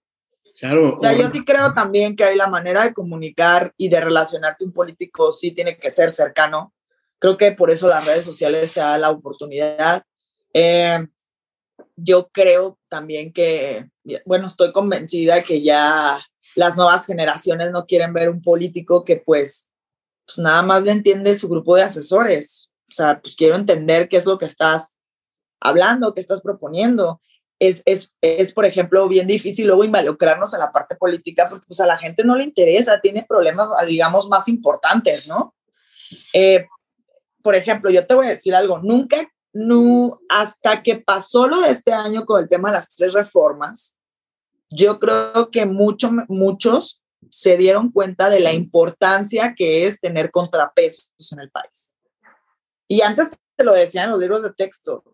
Claro. 0.58 0.94
O 0.94 0.98
sea, 0.98 1.12
yo 1.14 1.28
sí 1.30 1.44
creo 1.44 1.72
también 1.72 2.14
que 2.14 2.24
hay 2.24 2.36
la 2.36 2.46
manera 2.46 2.84
de 2.84 2.92
comunicar 2.92 3.72
y 3.76 3.88
de 3.88 4.00
relacionarte 4.00 4.64
un 4.64 4.72
político 4.72 5.32
sí 5.32 5.52
tiene 5.52 5.76
que 5.76 5.90
ser 5.90 6.10
cercano. 6.10 6.74
Creo 7.18 7.36
que 7.36 7.52
por 7.52 7.70
eso 7.70 7.88
las 7.88 8.04
redes 8.04 8.24
sociales 8.24 8.72
te 8.72 8.80
dan 8.80 9.00
la 9.00 9.10
oportunidad. 9.10 10.02
Eh, 10.52 11.06
yo 11.96 12.28
creo 12.32 12.78
también 12.88 13.32
que, 13.32 13.88
bueno, 14.24 14.46
estoy 14.46 14.72
convencida 14.72 15.42
que 15.42 15.62
ya 15.62 16.20
las 16.54 16.76
nuevas 16.76 17.06
generaciones 17.06 17.70
no 17.70 17.86
quieren 17.86 18.12
ver 18.12 18.28
un 18.28 18.42
político 18.42 19.04
que 19.04 19.16
pues, 19.16 19.70
pues 20.26 20.38
nada 20.38 20.62
más 20.62 20.82
le 20.82 20.92
entiende 20.92 21.34
su 21.34 21.48
grupo 21.48 21.76
de 21.76 21.82
asesores. 21.82 22.70
O 22.88 22.92
sea, 22.92 23.20
pues 23.20 23.36
quiero 23.36 23.54
entender 23.54 24.08
qué 24.08 24.18
es 24.18 24.26
lo 24.26 24.36
que 24.36 24.44
estás 24.44 24.94
hablando, 25.60 26.14
qué 26.14 26.20
estás 26.20 26.42
proponiendo. 26.42 27.20
Es, 27.64 27.80
es, 27.84 28.12
es, 28.20 28.52
por 28.52 28.64
ejemplo, 28.64 29.06
bien 29.06 29.28
difícil 29.28 29.68
luego 29.68 29.84
involucrarnos 29.84 30.52
en 30.52 30.58
la 30.58 30.72
parte 30.72 30.96
política 30.96 31.46
porque 31.48 31.64
pues 31.68 31.78
a 31.78 31.86
la 31.86 31.96
gente 31.96 32.24
no 32.24 32.34
le 32.34 32.42
interesa, 32.42 33.00
tiene 33.00 33.24
problemas, 33.28 33.68
digamos, 33.86 34.28
más 34.28 34.48
importantes, 34.48 35.28
¿no? 35.28 35.54
Eh, 36.34 36.66
por 37.40 37.54
ejemplo, 37.54 37.88
yo 37.88 38.04
te 38.04 38.14
voy 38.14 38.26
a 38.26 38.30
decir 38.30 38.52
algo, 38.52 38.80
nunca 38.80 39.30
no, 39.52 40.20
hasta 40.28 40.82
que 40.82 40.96
pasó 40.96 41.46
lo 41.46 41.60
de 41.60 41.70
este 41.70 41.92
año 41.92 42.24
con 42.24 42.42
el 42.42 42.48
tema 42.48 42.70
de 42.70 42.78
las 42.78 42.96
tres 42.96 43.12
reformas, 43.12 43.96
yo 44.68 44.98
creo 44.98 45.48
que 45.52 45.64
mucho, 45.64 46.10
muchos 46.26 47.00
se 47.30 47.56
dieron 47.56 47.92
cuenta 47.92 48.28
de 48.28 48.40
la 48.40 48.52
importancia 48.52 49.54
que 49.54 49.86
es 49.86 50.00
tener 50.00 50.32
contrapesos 50.32 51.10
en 51.30 51.38
el 51.38 51.50
país. 51.50 51.94
Y 52.88 53.02
antes 53.02 53.30
te 53.54 53.62
lo 53.62 53.72
decían 53.72 54.10
los 54.10 54.18
libros 54.18 54.42
de 54.42 54.52
texto. 54.52 55.04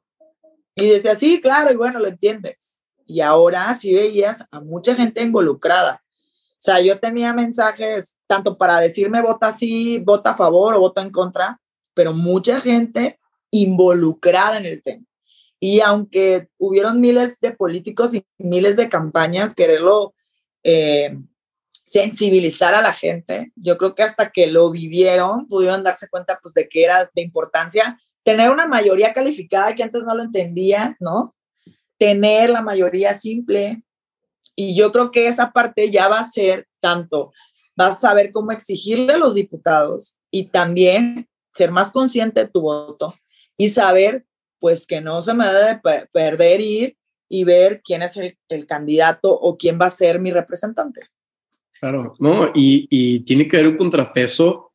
Y 0.81 0.89
decía, 0.89 1.17
sí, 1.17 1.41
claro, 1.41 1.73
y 1.73 1.77
bueno, 1.77 1.99
lo 1.99 2.09
entiendes. 2.09 2.81
Y 3.05 3.21
ahora 3.21 3.75
sí 3.75 3.95
veías 3.95 4.47
a 4.51 4.61
mucha 4.61 4.95
gente 4.95 5.23
involucrada. 5.23 6.03
O 6.53 6.61
sea, 6.61 6.81
yo 6.81 6.99
tenía 6.99 7.33
mensajes 7.33 8.17
tanto 8.27 8.57
para 8.57 8.81
decirme 8.81 9.23
vota 9.23 9.51
sí, 9.53 9.99
vota 9.99 10.31
a 10.31 10.37
favor 10.37 10.75
o 10.75 10.81
vota 10.81 11.03
en 11.03 11.11
contra, 11.11 11.61
pero 11.95 12.13
mucha 12.13 12.61
gente 12.61 13.19
involucrada 13.51 14.59
en 14.59 14.67
el 14.67 14.83
tema. 14.83 15.05
Y 15.61 15.81
aunque 15.81 16.49
hubieron 16.59 17.01
miles 17.01 17.41
de 17.41 17.53
políticos 17.53 18.15
y 18.15 18.25
miles 18.39 18.77
de 18.77 18.89
campañas, 18.89 19.55
quererlo 19.55 20.15
eh, 20.63 21.17
sensibilizar 21.73 22.75
a 22.75 22.83
la 22.83 22.93
gente, 22.93 23.53
yo 23.57 23.79
creo 23.79 23.95
que 23.95 24.03
hasta 24.03 24.31
que 24.31 24.47
lo 24.47 24.71
vivieron, 24.71 25.49
pudieron 25.49 25.83
darse 25.83 26.09
cuenta 26.09 26.39
pues 26.41 26.55
de 26.55 26.69
que 26.69 26.85
era 26.85 27.11
de 27.13 27.23
importancia 27.23 27.99
tener 28.29 28.51
una 28.51 28.67
mayoría 28.67 29.15
calificada 29.15 29.75
que 29.75 29.83
antes 29.83 30.05
no 30.05 30.15
lo 30.15 30.23
entendía, 30.23 30.99
¿no? 31.01 31.35
Tener 31.97 32.51
la 32.51 32.61
mayoría 32.61 33.15
simple. 33.15 33.83
Y 34.55 34.77
yo 34.77 34.93
creo 34.93 35.11
que 35.11 35.29
esa 35.29 35.51
parte 35.51 35.91
ya 35.91 36.09
va 36.09 36.21
a 36.21 36.27
ser 36.27 36.69
tanto, 36.79 37.33
vas 37.75 37.97
a 37.97 38.09
saber 38.09 38.31
cómo 38.31 38.53
exigirle 38.53 39.15
a 39.15 39.17
los 39.17 39.35
diputados 39.35 40.15
y 40.31 40.49
también 40.49 41.27
ser 41.55 41.71
más 41.71 41.91
consciente 41.91 42.41
de 42.41 42.49
tu 42.51 42.61
voto, 42.61 43.15
y 43.57 43.69
saber 43.69 44.27
pues 44.61 44.87
que 44.87 45.01
no 45.01 45.23
se 45.23 45.33
me 45.33 45.47
debe 45.47 45.81
perder 46.13 46.61
ir 46.61 46.97
y 47.31 47.45
ver 47.45 47.81
quién 47.83 48.03
es 48.03 48.15
el, 48.19 48.37
el, 48.51 48.67
candidato 48.67 49.33
o 49.33 49.57
quién 49.57 49.79
va 49.81 49.87
a 49.87 49.91
ser 49.91 50.21
mi 50.21 50.33
representante. 50.33 51.01
Claro, 51.81 52.15
no, 52.19 52.49
y, 52.55 52.87
y, 52.91 53.21
tiene 53.21 53.49
que 53.49 53.57
haber 53.57 53.71
un 53.71 53.77
contrapeso 53.77 54.68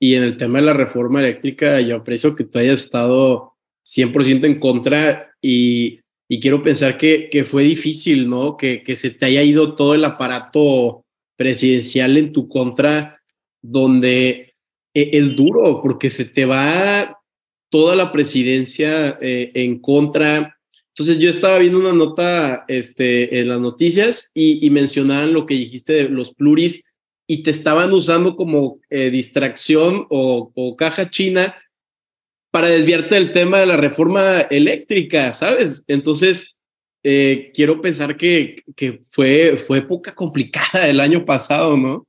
y 0.00 0.14
en 0.14 0.22
el 0.22 0.36
tema 0.36 0.60
de 0.60 0.66
la 0.66 0.72
reforma 0.72 1.20
eléctrica 1.20 1.80
yo 1.80 1.96
aprecio 1.96 2.34
que 2.34 2.44
tú 2.44 2.58
hayas 2.58 2.82
estado 2.82 3.54
100% 3.84 4.44
en 4.44 4.58
contra 4.58 5.34
y, 5.40 6.00
y, 6.28 6.40
quiero 6.40 6.62
pensar 6.62 6.96
que, 6.96 7.28
que 7.30 7.44
fue 7.44 7.64
difícil, 7.64 8.28
¿no? 8.28 8.56
Que, 8.56 8.82
que 8.82 8.96
se 8.96 9.10
te 9.10 9.26
haya 9.26 9.42
ido 9.42 9.74
todo 9.74 9.94
el 9.94 10.04
aparato 10.04 11.04
presidencial 11.36 12.18
en 12.18 12.32
tu 12.32 12.48
contra, 12.48 13.20
donde 13.62 14.54
e, 14.94 15.10
es 15.12 15.36
duro 15.36 15.80
porque 15.82 16.10
se 16.10 16.24
te 16.24 16.44
va 16.44 17.18
toda 17.70 17.94
la 17.94 18.12
presidencia 18.12 19.18
eh, 19.20 19.52
en 19.54 19.78
contra. 19.78 20.58
Entonces 20.88 21.18
yo 21.18 21.30
estaba 21.30 21.58
viendo 21.58 21.78
una 21.78 21.92
nota 21.92 22.64
este, 22.66 23.40
en 23.40 23.48
las 23.48 23.60
noticias 23.60 24.30
y, 24.34 24.68
mencionaban 24.70 25.32
lo 25.32 25.46
que 25.46 25.54
dijiste 25.54 25.92
de 25.92 26.08
los 26.08 26.34
pluris 26.34 26.84
y 27.30 27.42
te 27.42 27.50
estaban 27.50 27.92
usando 27.92 28.34
como 28.34 28.80
eh, 28.88 29.10
distracción 29.10 30.06
o, 30.08 30.74
caja 30.76 31.10
china 31.10 31.54
para 32.50 32.68
desviarte 32.68 33.14
del 33.14 33.32
tema 33.32 33.58
de 33.58 33.66
la 33.66 33.76
reforma 33.76 34.40
eléctrica, 34.40 35.34
¿sabes? 35.34 35.84
Entonces, 35.88 36.56
eh, 37.02 37.52
quiero 37.52 37.82
pensar 37.82 38.16
que, 38.16 38.64
que, 38.74 39.02
fue, 39.10 39.58
fue 39.58 39.78
época 39.78 40.14
complicada 40.14 40.88
el 40.88 41.00
año 41.00 41.26
pasado, 41.26 41.76
¿no? 41.76 42.06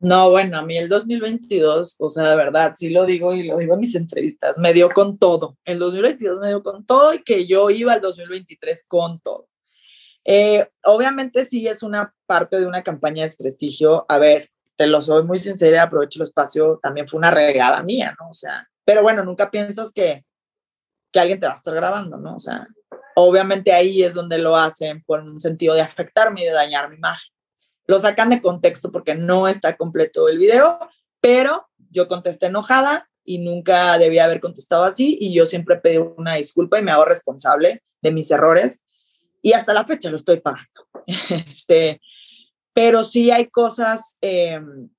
No, 0.00 0.30
bueno, 0.30 0.58
a 0.58 0.62
mí 0.62 0.78
el 0.78 0.88
2022, 0.88 1.96
o 1.98 2.08
sea, 2.08 2.30
de 2.30 2.36
verdad, 2.36 2.72
sí 2.74 2.88
lo 2.88 3.04
digo 3.04 3.34
y 3.34 3.46
lo 3.46 3.58
digo 3.58 3.74
en 3.74 3.80
mis 3.80 3.94
entrevistas, 3.94 4.58
me 4.58 4.72
dio 4.72 4.88
con 4.90 5.18
todo. 5.18 5.58
El 5.66 5.78
2022 5.78 6.40
me 6.40 6.48
dio 6.48 6.62
con 6.62 6.86
todo 6.86 7.12
y 7.12 7.22
que 7.22 7.46
yo 7.46 7.68
iba 7.68 7.92
al 7.92 8.00
2023 8.00 8.86
con 8.88 9.20
todo. 9.20 9.46
Eh, 10.24 10.66
obviamente 10.84 11.44
sí 11.44 11.66
es 11.66 11.82
una 11.82 12.14
parte 12.26 12.58
de 12.58 12.66
una 12.66 12.82
campaña 12.82 13.22
de 13.22 13.28
desprestigio. 13.28 14.06
A 14.08 14.18
ver, 14.18 14.50
te 14.76 14.86
lo 14.86 15.00
soy 15.00 15.24
muy 15.24 15.38
sincera, 15.38 15.82
aprovecho 15.82 16.18
el 16.18 16.24
espacio, 16.24 16.78
también 16.82 17.08
fue 17.08 17.18
una 17.18 17.30
regada 17.30 17.82
mía, 17.82 18.14
¿no? 18.20 18.30
O 18.30 18.32
sea, 18.32 18.68
pero 18.84 19.02
bueno, 19.02 19.24
nunca 19.24 19.50
piensas 19.50 19.92
que, 19.92 20.24
que 21.12 21.20
alguien 21.20 21.40
te 21.40 21.46
va 21.46 21.52
a 21.52 21.56
estar 21.56 21.74
grabando, 21.74 22.16
¿no? 22.16 22.36
O 22.36 22.38
sea, 22.38 22.66
obviamente 23.14 23.72
ahí 23.72 24.02
es 24.02 24.14
donde 24.14 24.38
lo 24.38 24.56
hacen 24.56 25.02
por 25.04 25.20
un 25.20 25.40
sentido 25.40 25.74
de 25.74 25.80
afectarme 25.80 26.42
y 26.42 26.46
de 26.46 26.52
dañar 26.52 26.90
mi 26.90 26.96
imagen. 26.96 27.30
Lo 27.86 27.98
sacan 27.98 28.30
de 28.30 28.42
contexto 28.42 28.90
porque 28.90 29.14
no 29.14 29.46
está 29.46 29.76
completo 29.76 30.28
el 30.28 30.38
video, 30.38 30.78
pero 31.20 31.68
yo 31.90 32.08
contesté 32.08 32.46
enojada 32.46 33.08
y 33.24 33.38
nunca 33.38 33.98
debía 33.98 34.24
haber 34.24 34.40
contestado 34.40 34.84
así 34.84 35.16
y 35.20 35.34
yo 35.34 35.46
siempre 35.46 35.76
pedí 35.76 35.98
una 35.98 36.34
disculpa 36.34 36.78
y 36.78 36.82
me 36.82 36.90
hago 36.90 37.04
responsable 37.04 37.82
de 38.02 38.10
mis 38.10 38.30
errores 38.30 38.82
y 39.40 39.52
hasta 39.52 39.74
la 39.74 39.84
fecha 39.84 40.10
lo 40.10 40.16
estoy 40.16 40.40
pagando. 40.40 40.88
este, 41.30 42.00
pero 42.74 43.04
sí 43.04 43.30
hay 43.30 43.46
cosas 43.46 44.18
em, 44.20 44.90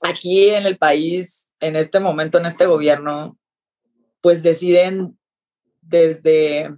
aquí 0.00 0.50
en 0.50 0.64
el 0.64 0.78
país, 0.78 1.50
en 1.60 1.74
este 1.76 2.00
momento, 2.00 2.38
en 2.38 2.46
este 2.46 2.66
gobierno, 2.66 3.36
pues 4.20 4.42
deciden 4.42 5.18
desde, 5.82 6.74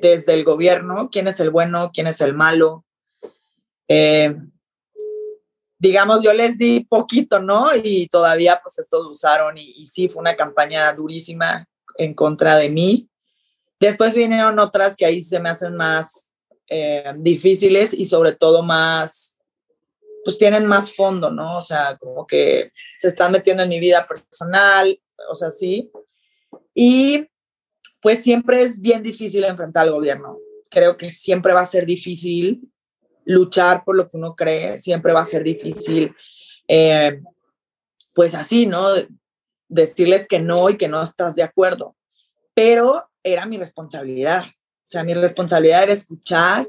desde 0.00 0.34
el 0.34 0.44
gobierno 0.44 1.10
quién 1.10 1.26
es 1.28 1.40
el 1.40 1.50
bueno, 1.50 1.90
quién 1.92 2.06
es 2.06 2.20
el 2.20 2.32
malo. 2.32 2.84
Eh, 3.88 4.36
digamos, 5.78 6.22
yo 6.22 6.32
les 6.32 6.56
di 6.56 6.86
poquito, 6.88 7.40
¿no? 7.40 7.70
Y 7.82 8.06
todavía 8.06 8.60
pues 8.62 8.78
estos 8.78 9.04
usaron 9.10 9.58
y, 9.58 9.72
y, 9.76 9.88
sí, 9.88 10.08
fue 10.08 10.20
una 10.20 10.36
campaña 10.36 10.92
durísima 10.92 11.66
en 11.96 12.14
contra 12.14 12.56
de 12.56 12.70
mí. 12.70 13.08
Después 13.80 14.14
vinieron 14.14 14.60
otras 14.60 14.96
que 14.96 15.06
ahí 15.06 15.20
se 15.20 15.40
me 15.40 15.50
hacen 15.50 15.74
más 15.74 16.31
eh, 16.74 17.12
difíciles 17.18 17.92
y 17.92 18.06
sobre 18.06 18.32
todo 18.32 18.62
más, 18.62 19.38
pues 20.24 20.38
tienen 20.38 20.64
más 20.64 20.94
fondo, 20.94 21.30
¿no? 21.30 21.58
O 21.58 21.60
sea, 21.60 21.98
como 21.98 22.26
que 22.26 22.72
se 22.98 23.08
están 23.08 23.30
metiendo 23.30 23.62
en 23.62 23.68
mi 23.68 23.78
vida 23.78 24.06
personal, 24.08 24.98
o 25.30 25.34
sea, 25.34 25.50
sí. 25.50 25.90
Y 26.74 27.28
pues 28.00 28.22
siempre 28.22 28.62
es 28.62 28.80
bien 28.80 29.02
difícil 29.02 29.44
enfrentar 29.44 29.82
al 29.82 29.92
gobierno. 29.92 30.38
Creo 30.70 30.96
que 30.96 31.10
siempre 31.10 31.52
va 31.52 31.60
a 31.60 31.66
ser 31.66 31.84
difícil 31.84 32.62
luchar 33.26 33.84
por 33.84 33.94
lo 33.94 34.08
que 34.08 34.16
uno 34.16 34.34
cree, 34.34 34.78
siempre 34.78 35.12
va 35.12 35.20
a 35.20 35.26
ser 35.26 35.44
difícil, 35.44 36.14
eh, 36.68 37.20
pues 38.14 38.34
así, 38.34 38.64
¿no? 38.64 38.94
Decirles 39.68 40.26
que 40.26 40.40
no 40.40 40.70
y 40.70 40.78
que 40.78 40.88
no 40.88 41.02
estás 41.02 41.36
de 41.36 41.42
acuerdo. 41.42 41.96
Pero 42.54 43.10
era 43.22 43.44
mi 43.44 43.58
responsabilidad. 43.58 44.44
Sea, 44.92 45.04
mi 45.04 45.14
responsabilidad 45.14 45.84
era 45.84 45.92
escuchar 45.94 46.68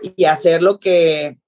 y 0.00 0.26
hacer 0.26 0.62
lo 0.62 0.78
que 0.78 1.40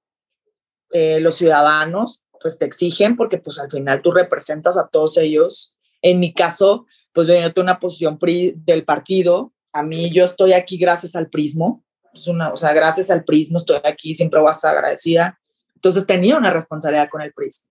eh, 0.91 1.21
los 1.21 1.37
ciudadanos 1.37 2.25
pues 2.41 2.59
te 2.59 2.65
exigen 2.65 3.15
porque 3.15 3.39
pues 3.39 3.61
al 3.61 3.71
final 3.71 4.03
tú 4.03 4.11
representas 4.11 4.77
a 4.77 4.89
todos 4.89 5.19
ellos. 5.19 5.73
En 6.03 6.19
mi 6.19 6.35
caso, 6.35 6.87
pues 7.13 7.29
yo 7.29 7.35
tengo 7.55 7.63
una 7.63 7.79
posición 7.79 8.19
del 8.21 8.85
partido. 8.85 9.53
A 9.73 9.85
mí 9.85 10.13
yo 10.13 10.25
estoy 10.25 10.53
aquí 10.53 10.79
gracias 10.79 11.15
al 11.15 11.31
prismo. 11.31 11.85
Es 12.13 12.27
una, 12.27 12.53
o 12.53 12.57
sea, 12.57 12.73
gracias 12.73 13.09
al 13.09 13.23
prismo 13.23 13.59
estoy 13.59 13.79
aquí, 13.85 14.13
siempre 14.13 14.41
voy 14.41 14.51
a 14.51 14.69
agradecida. 14.69 15.39
Entonces 15.77 16.09
tenía 16.09 16.37
una 16.37 16.51
responsabilidad 16.51 17.09
con 17.09 17.23
el 17.23 17.33
prismo. 17.33 17.69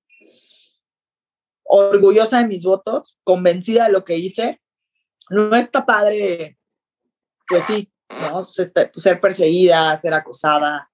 Orgullosa 1.66 2.38
de 2.38 2.48
mis 2.48 2.64
votos, 2.64 3.18
convencida 3.26 3.88
de 3.88 3.92
lo 3.92 4.06
que 4.06 4.18
hice. 4.18 4.62
No 5.30 5.54
está 5.58 5.86
padre, 5.86 6.58
pues 7.50 7.66
sí, 7.66 7.92
¿no? 8.10 8.42
Ser 8.42 9.22
perseguida, 9.22 9.96
ser 9.98 10.14
acosada, 10.14 10.90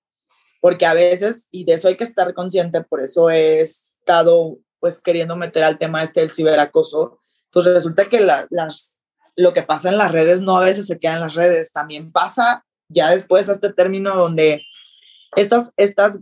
porque 0.60 0.86
a 0.86 0.94
veces, 0.94 1.48
y 1.52 1.66
de 1.66 1.74
eso 1.74 1.88
hay 1.88 1.98
que 1.98 2.04
estar 2.04 2.34
consciente, 2.34 2.84
por 2.84 3.02
eso 3.02 3.30
he 3.30 3.62
estado 3.62 4.58
pues 4.80 5.00
queriendo 5.00 5.36
meter 5.36 5.64
al 5.64 5.78
tema 5.78 6.04
este 6.04 6.22
del 6.22 6.32
ciberacoso, 6.32 7.20
pues 7.52 7.66
resulta 7.66 8.10
que 8.10 8.20
las, 8.20 9.00
lo 9.36 9.54
que 9.54 9.64
pasa 9.64 9.90
en 9.90 9.98
las 9.98 10.12
redes 10.12 10.42
no 10.42 10.58
a 10.58 10.64
veces 10.64 10.88
se 10.88 11.00
queda 11.00 11.14
en 11.14 11.22
las 11.22 11.36
redes, 11.36 11.72
también 11.72 12.12
pasa 12.12 12.66
ya 12.88 13.10
después 13.12 13.48
a 13.48 13.54
este 13.54 13.72
término 13.72 14.16
donde 14.16 14.62
estas, 15.36 15.72
estas, 15.78 16.20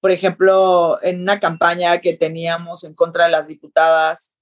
por 0.00 0.10
ejemplo, 0.10 0.98
en 1.02 1.22
una 1.22 1.40
campaña 1.40 1.98
que 2.00 2.16
teníamos 2.16 2.84
en 2.84 2.94
contra 2.94 3.24
de 3.24 3.30
las 3.30 3.48
diputadas, 3.48 4.34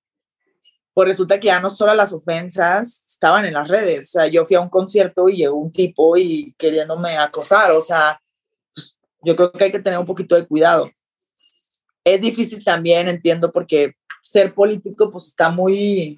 pues 0.96 1.09
resulta 1.09 1.38
que 1.38 1.48
ya 1.48 1.61
no 1.61 1.68
solo 1.68 1.92
las 1.92 2.14
ofensas 2.14 3.04
estaban 3.06 3.44
en 3.44 3.52
las 3.52 3.68
redes, 3.68 4.09
o 4.09 4.12
sea, 4.12 4.28
yo 4.28 4.46
fui 4.46 4.56
a 4.56 4.62
un 4.62 4.70
concierto 4.70 5.28
y 5.28 5.37
llegó 5.37 5.54
un 5.54 5.70
tipo 5.70 6.16
y 6.16 6.54
queriéndome 6.56 7.18
acosar, 7.18 7.70
o 7.72 7.82
sea, 7.82 8.18
pues, 8.74 8.96
yo 9.22 9.37
creo 9.37 9.52
que 9.52 9.64
hay 9.64 9.70
que 9.70 9.80
tener 9.80 9.98
un 9.98 10.06
poquito 10.06 10.37
de 10.37 10.46
cuidado. 10.46 10.88
Es 12.02 12.22
difícil 12.22 12.64
también, 12.64 13.11
entiendo, 13.11 13.52
porque 13.52 13.92
ser 14.22 14.54
político 14.54 15.11
pues 15.11 15.26
está 15.26 15.50
muy, 15.50 16.16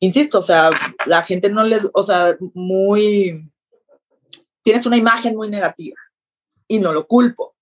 insisto, 0.00 0.38
o 0.38 0.42
sea, 0.42 0.70
la 1.06 1.22
gente 1.22 1.48
no 1.48 1.62
les, 1.62 1.88
o 1.92 2.02
sea, 2.02 2.36
muy, 2.54 3.48
tienes 4.64 4.86
una 4.86 4.96
imagen 4.96 5.36
muy 5.36 5.48
negativa 5.50 6.00
y 6.66 6.80
no 6.80 6.92
lo 6.92 7.06
culpo, 7.06 7.54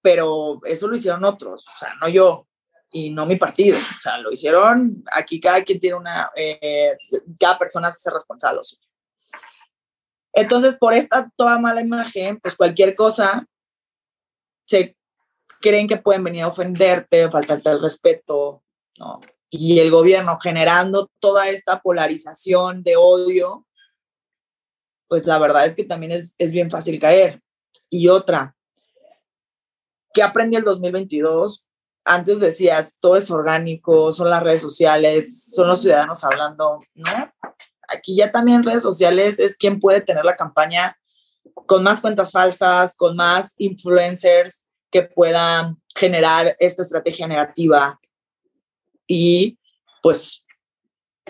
pero 0.00 0.58
eso 0.64 0.88
lo 0.88 0.94
hicieron 0.94 1.22
otros, 1.22 1.68
o 1.68 1.78
sea, 1.78 1.92
no 2.00 2.08
yo 2.08 2.46
y 2.94 3.10
no 3.10 3.26
mi 3.26 3.34
partido. 3.36 3.76
O 3.76 4.00
sea, 4.00 4.18
lo 4.18 4.30
hicieron, 4.32 5.04
aquí 5.10 5.40
cada 5.40 5.62
quien 5.62 5.80
tiene 5.80 5.96
una, 5.96 6.30
eh, 6.36 6.96
cada 7.38 7.58
persona 7.58 7.90
se 7.90 7.96
hace 7.96 8.10
responsable. 8.10 8.60
Entonces, 10.32 10.76
por 10.76 10.94
esta 10.94 11.28
toda 11.36 11.58
mala 11.58 11.80
imagen, 11.80 12.38
pues 12.40 12.56
cualquier 12.56 12.94
cosa, 12.94 13.46
se 14.64 14.96
creen 15.60 15.88
que 15.88 15.96
pueden 15.96 16.22
venir 16.22 16.44
a 16.44 16.48
ofenderte, 16.48 17.28
faltarte 17.30 17.68
el 17.68 17.82
respeto, 17.82 18.62
¿no? 18.96 19.20
Y 19.50 19.80
el 19.80 19.90
gobierno 19.90 20.38
generando 20.38 21.10
toda 21.18 21.48
esta 21.48 21.80
polarización 21.80 22.84
de 22.84 22.94
odio, 22.96 23.66
pues 25.08 25.26
la 25.26 25.38
verdad 25.40 25.66
es 25.66 25.74
que 25.74 25.84
también 25.84 26.12
es, 26.12 26.34
es 26.38 26.52
bien 26.52 26.70
fácil 26.70 27.00
caer. 27.00 27.42
Y 27.90 28.06
otra, 28.06 28.54
¿qué 30.12 30.22
aprendí 30.22 30.56
el 30.56 30.64
2022? 30.64 31.64
Antes 32.04 32.40
decías, 32.40 32.98
todo 33.00 33.16
es 33.16 33.30
orgánico, 33.30 34.12
son 34.12 34.30
las 34.30 34.42
redes 34.42 34.62
sociales, 34.62 35.52
son 35.52 35.68
los 35.68 35.80
ciudadanos 35.80 36.22
hablando, 36.24 36.80
¿no? 36.94 37.32
Aquí 37.88 38.16
ya 38.16 38.30
también 38.30 38.62
redes 38.62 38.82
sociales 38.82 39.38
es 39.38 39.56
quien 39.56 39.80
puede 39.80 40.00
tener 40.00 40.24
la 40.24 40.36
campaña 40.36 40.96
con 41.66 41.82
más 41.82 42.00
cuentas 42.00 42.32
falsas, 42.32 42.96
con 42.96 43.16
más 43.16 43.54
influencers 43.58 44.64
que 44.90 45.02
puedan 45.02 45.80
generar 45.94 46.56
esta 46.58 46.82
estrategia 46.82 47.26
negativa. 47.26 47.98
Y 49.06 49.58
pues 50.02 50.44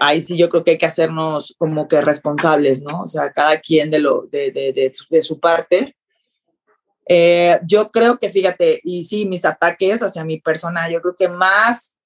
ahí 0.01 0.21
sí 0.21 0.37
yo 0.37 0.49
creo 0.49 0.65
que 0.65 0.73
hay 0.73 0.79
que 0.79 0.87
hacernos 0.87 1.55
como 1.59 1.87
que 1.89 2.01
responsables, 2.01 2.83
¿no? 2.83 3.03
O 3.03 3.07
sea, 3.07 3.33
cada 3.33 3.61
quien 3.61 3.91
de, 3.91 4.01
lo, 4.01 4.23
de, 4.23 4.51
de, 4.51 4.73
de, 4.73 4.93
de 5.11 5.23
su 5.23 5.39
parte 5.39 5.97
eh, 7.07 7.61
yo 7.67 7.91
creo 7.91 8.19
que, 8.19 8.31
fíjate, 8.31 8.81
y 8.83 9.05
sí, 9.05 9.27
mis 9.27 9.45
ataques 9.45 10.03
hacia 10.03 10.25
mi 10.25 10.41
persona, 10.41 10.91
yo 10.91 11.01
creo 11.03 11.17
que 11.17 11.29
más 11.29 11.97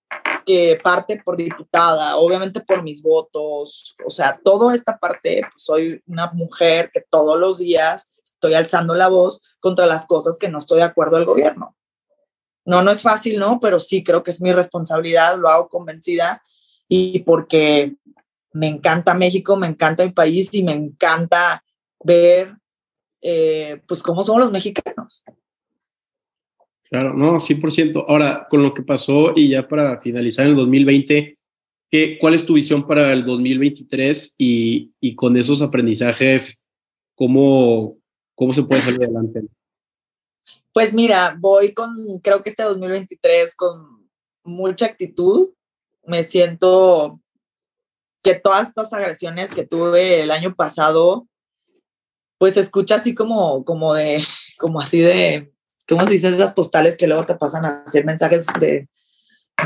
que 0.45 0.79
parte 0.83 1.21
por 1.23 1.37
diputada, 1.37 2.17
obviamente 2.17 2.61
por 2.61 2.83
mis 2.83 3.03
votos, 3.03 3.95
o 4.05 4.11
sea, 4.11 4.41
toda 4.43 4.75
esta 4.75 4.99
parte, 4.99 5.43
pues, 5.43 5.63
soy 5.63 6.03
una 6.07 6.31
mujer 6.33 6.91
que 6.93 7.05
todos 7.09 7.39
los 7.39 7.59
días 7.59 8.11
estoy 8.25 8.55
alzando 8.55 8.95
la 8.95 9.09
voz 9.09 9.43
contra 9.61 9.87
las 9.87 10.07
cosas 10.07 10.39
que 10.39 10.49
no 10.49 10.59
estoy 10.59 10.79
de 10.79 10.85
acuerdo 10.85 11.17
al 11.17 11.27
gobierno. 11.27 11.77
No, 12.65 12.83
no 12.83 12.91
es 12.91 13.03
fácil, 13.03 13.39
¿no? 13.39 13.61
Pero 13.61 13.81
sí 13.81 14.05
creo 14.05 14.23
que 14.23 14.31
es 14.31 14.41
mi 14.41 14.53
responsabilidad, 14.53 15.39
lo 15.39 15.49
hago 15.49 15.69
convencida 15.69 16.43
y 16.87 17.21
porque 17.21 17.97
me 18.53 18.69
encanta 18.69 19.15
México, 19.15 19.57
me 19.57 19.67
encanta 19.67 20.05
mi 20.05 20.13
país 20.13 20.53
y 20.55 20.63
me 20.63 20.73
encanta 20.73 21.65
ver 22.01 22.57
eh, 23.23 23.83
pues 23.87 24.03
cómo 24.03 24.23
son 24.23 24.41
los 24.41 24.51
mexicanos. 24.51 25.23
Claro, 26.85 27.13
no, 27.15 27.39
100%. 27.39 28.05
Ahora, 28.09 28.47
con 28.49 28.63
lo 28.63 28.73
que 28.73 28.83
pasó 28.83 29.33
y 29.37 29.51
ya 29.51 29.69
para 29.69 30.01
finalizar 30.01 30.45
en 30.45 30.53
el 30.53 30.57
2020, 30.57 31.39
¿qué, 31.91 32.19
¿cuál 32.19 32.35
es 32.35 32.47
tu 32.47 32.55
visión 32.55 32.87
para 32.87 33.13
el 33.13 33.25
2023 33.25 34.37
y, 34.39 34.93
y 35.01 35.15
con 35.15 35.37
esos 35.37 35.61
aprendizajes, 35.61 36.65
cómo, 37.15 37.99
cómo 38.35 38.55
se 38.55 38.63
puede 38.63 38.81
salir 38.81 39.05
adelante? 39.05 39.43
Pues 40.73 40.95
mira, 40.95 41.37
voy 41.39 41.75
con, 41.75 42.21
creo 42.21 42.43
que 42.43 42.51
este 42.51 42.63
2023 42.63 43.55
con 43.57 44.09
mucha 44.45 44.87
actitud. 44.87 45.51
Me 46.05 46.23
siento 46.23 47.21
que 48.23 48.35
todas 48.35 48.69
estas 48.69 48.93
agresiones 48.93 49.55
que 49.55 49.67
tuve 49.67 50.23
el 50.23 50.31
año 50.31 50.55
pasado 50.55 51.27
pues 52.39 52.55
se 52.55 52.61
escucha 52.61 52.97
así 52.97 53.15
como, 53.15 53.65
como 53.65 53.95
de, 53.95 54.25
como 54.59 54.81
así 54.81 55.01
de, 55.01 55.53
¿cómo 55.89 56.05
se 56.05 56.13
dicen 56.13 56.35
esas 56.35 56.55
postales 56.55 56.97
que 56.97 57.07
luego 57.07 57.27
te 57.27 57.35
pasan 57.35 57.65
a 57.65 57.83
hacer 57.85 58.05
mensajes 58.05 58.47
de, 58.61 58.89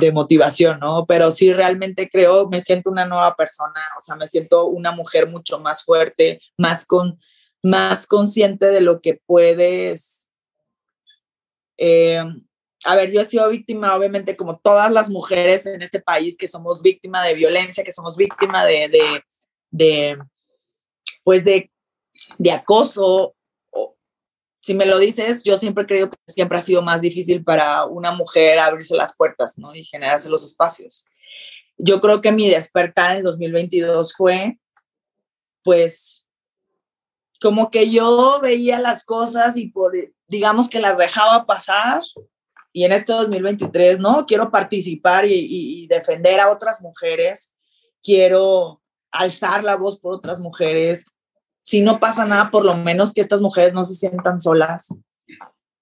de 0.01 0.13
motivación, 0.13 0.81
¿no? 0.81 1.05
Pero 1.07 1.31
sí 1.31 1.53
realmente 1.53 2.09
creo, 2.09 2.49
me 2.49 2.61
siento 2.61 2.91
una 2.91 3.07
nueva 3.07 3.37
persona, 3.37 3.81
o 3.99 4.01
sea, 4.01 4.17
me 4.17 4.29
siento 4.29 4.67
una 4.67 4.93
mujer 4.93 5.29
mucho 5.29 5.61
más 5.61 5.85
fuerte, 5.85 6.41
más, 6.57 6.87
con, 6.87 7.19
más 7.63 8.07
consciente 8.07 8.67
de 8.67 8.81
lo 8.81 9.01
que 9.01 9.21
puedes. 9.27 10.29
Eh, 11.77 12.23
a 12.85 12.97
ver, 12.97 13.13
yo 13.13 13.21
he 13.21 13.25
sido 13.25 13.49
víctima, 13.49 13.95
obviamente, 13.95 14.37
como 14.37 14.59
todas 14.59 14.91
las 14.91 15.11
mujeres 15.11 15.67
en 15.67 15.83
este 15.83 16.01
país 16.01 16.37
que 16.37 16.49
somos 16.49 16.83
víctima 16.83 17.25
de 17.25 17.35
violencia, 17.35 17.85
que 17.85 17.93
somos 17.93 18.17
víctima 18.17 18.65
de, 18.65 19.23
de, 19.71 20.19
pues 21.23 21.45
de, 21.45 21.71
de 22.39 22.53
acoso. 22.53 23.35
Si 24.61 24.75
me 24.75 24.87
lo 24.87 24.99
dices, 24.99 25.43
yo 25.43 25.59
siempre 25.59 25.87
creo 25.87 26.11
que 26.11 26.17
siempre 26.27 26.59
ha 26.59 26.63
sido 26.63 26.83
más 26.83 27.01
difícil 27.01 27.43
para 27.43 27.85
una 27.85 28.13
mujer 28.13 28.59
abrirse 28.59 28.97
las 28.97 29.17
puertas, 29.17 29.59
¿no? 29.59 29.75
Y 29.75 29.85
generarse 29.85 30.29
los 30.29 30.45
espacios. 30.45 31.05
Yo 31.79 32.01
creo 32.01 32.21
que 32.21 32.31
mi 32.31 32.49
despertar 32.49 33.13
en 33.13 33.19
el 33.19 33.23
2022 33.25 34.15
fue, 34.15 34.59
pues, 35.65 36.29
como 37.41 37.71
que 37.71 37.91
yo 37.91 38.39
veía 38.41 38.79
las 38.79 39.05
cosas 39.05 39.57
y 39.57 39.67
por, 39.69 39.93
digamos 40.29 40.71
que 40.71 40.81
las 40.81 40.97
dejaba 40.97 41.45
pasar 41.45 42.03
y 42.73 42.85
en 42.85 42.93
este 42.93 43.13
2023, 43.13 43.99
¿no? 43.99 44.25
Quiero 44.27 44.51
participar 44.51 45.27
y, 45.27 45.87
defender 45.89 46.41
a 46.41 46.51
otras 46.51 46.81
mujeres, 46.81 47.53
quiero 48.03 48.81
alzar 49.11 49.63
la 49.63 49.77
voz 49.77 49.99
por 49.99 50.15
otras 50.15 50.41
mujeres. 50.41 51.07
Si 51.64 51.81
no 51.81 52.01
pasa 52.01 52.25
nada, 52.25 52.51
por 52.51 52.64
lo 52.64 52.77
menos 52.77 53.12
que 53.12 53.20
estas 53.20 53.40
mujeres 53.40 53.72
no 53.72 53.85
se 53.85 53.94
sientan 53.94 54.40
solas, 54.40 54.94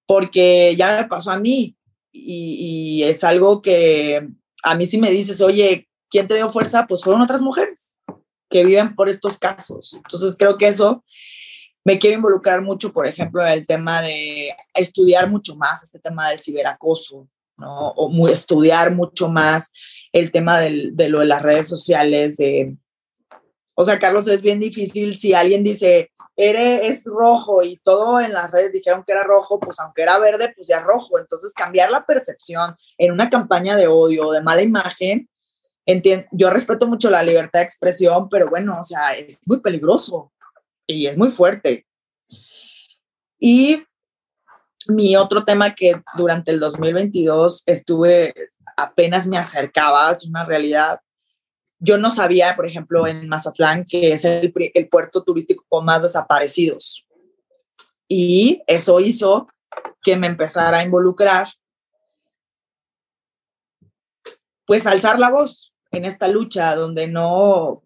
porque 0.06 0.74
ya 0.76 1.00
me 1.00 1.08
pasó 1.08 1.30
a 1.30 1.40
mí 1.40 1.76
y, 2.12 3.02
es 3.04 3.24
algo 3.24 3.62
que 3.62 4.28
a 4.62 4.74
mí 4.74 4.86
si 4.86 4.98
me 4.98 5.10
dices, 5.10 5.40
oye, 5.40 5.88
¿quién 6.10 6.28
te 6.28 6.34
dio 6.34 6.50
fuerza? 6.50 6.86
Pues 6.86 7.02
fueron 7.02 7.22
otras 7.22 7.40
mujeres 7.40 7.94
que 8.50 8.64
viven 8.64 8.94
por 8.94 9.08
estos 9.08 9.38
casos. 9.38 9.94
Entonces 9.94 10.36
creo 10.38 10.58
que 10.58 10.68
eso 10.68 11.04
me 11.84 11.98
quiero 11.98 12.16
involucrar 12.16 12.60
mucho, 12.60 12.92
por 12.92 13.06
ejemplo, 13.06 13.46
en 13.46 13.52
el 13.52 13.66
tema 13.66 14.02
de 14.02 14.54
estudiar 14.74 15.30
mucho 15.30 15.56
más 15.56 15.82
este 15.82 15.98
tema 15.98 16.28
del 16.28 16.40
ciberacoso, 16.40 17.28
¿no? 17.56 17.90
O 17.92 18.08
muy, 18.08 18.32
estudiar 18.32 18.94
mucho 18.94 19.28
más 19.28 19.72
el 20.12 20.30
tema 20.30 20.58
de 20.58 21.08
lo 21.08 21.20
de 21.20 21.26
las 21.26 21.42
redes 21.42 21.68
sociales. 21.68 22.36
De, 22.36 22.76
o 23.80 23.84
sea, 23.84 23.98
Carlos, 23.98 24.28
es 24.28 24.42
bien 24.42 24.60
difícil 24.60 25.16
si 25.16 25.32
alguien 25.32 25.64
dice, 25.64 26.12
eres 26.36 26.82
es 26.82 27.04
rojo 27.06 27.62
y 27.62 27.78
todo 27.78 28.20
en 28.20 28.34
las 28.34 28.50
redes 28.50 28.72
dijeron 28.72 29.02
que 29.06 29.12
era 29.12 29.24
rojo, 29.24 29.58
pues 29.58 29.80
aunque 29.80 30.02
era 30.02 30.18
verde, 30.18 30.52
pues 30.54 30.68
ya 30.68 30.80
rojo. 30.80 31.18
Entonces, 31.18 31.54
cambiar 31.54 31.90
la 31.90 32.04
percepción 32.04 32.76
en 32.98 33.10
una 33.10 33.30
campaña 33.30 33.78
de 33.78 33.86
odio 33.86 34.28
o 34.28 34.32
de 34.32 34.42
mala 34.42 34.60
imagen, 34.60 35.30
yo 36.32 36.50
respeto 36.50 36.86
mucho 36.86 37.08
la 37.08 37.22
libertad 37.22 37.60
de 37.60 37.64
expresión, 37.64 38.28
pero 38.28 38.50
bueno, 38.50 38.76
o 38.78 38.84
sea, 38.84 39.14
es 39.14 39.40
muy 39.46 39.60
peligroso 39.60 40.30
y 40.86 41.06
es 41.06 41.16
muy 41.16 41.30
fuerte. 41.30 41.86
Y 43.38 43.82
mi 44.88 45.16
otro 45.16 45.46
tema 45.46 45.74
que 45.74 46.02
durante 46.18 46.50
el 46.50 46.60
2022 46.60 47.62
estuve, 47.64 48.34
apenas 48.76 49.26
me 49.26 49.38
acercaba, 49.38 50.12
es 50.12 50.26
una 50.26 50.44
realidad. 50.44 51.00
Yo 51.80 51.98
no 51.98 52.10
sabía, 52.10 52.54
por 52.54 52.66
ejemplo, 52.66 53.06
en 53.06 53.28
Mazatlán, 53.28 53.84
que 53.84 54.12
es 54.12 54.24
el, 54.24 54.52
puerto 54.90 55.24
turístico 55.24 55.64
con 55.68 55.84
más 55.84 56.02
desaparecidos. 56.02 57.06
Y 58.06 58.62
eso 58.66 59.00
hizo 59.00 59.48
que 60.02 60.16
me 60.16 60.26
empezara 60.26 60.78
a 60.78 60.84
involucrar, 60.84 61.48
pues 64.66 64.86
alzar 64.86 65.18
la 65.18 65.30
voz 65.30 65.72
en 65.90 66.04
esta 66.04 66.28
lucha 66.28 66.74
donde 66.76 67.08
no 67.08 67.82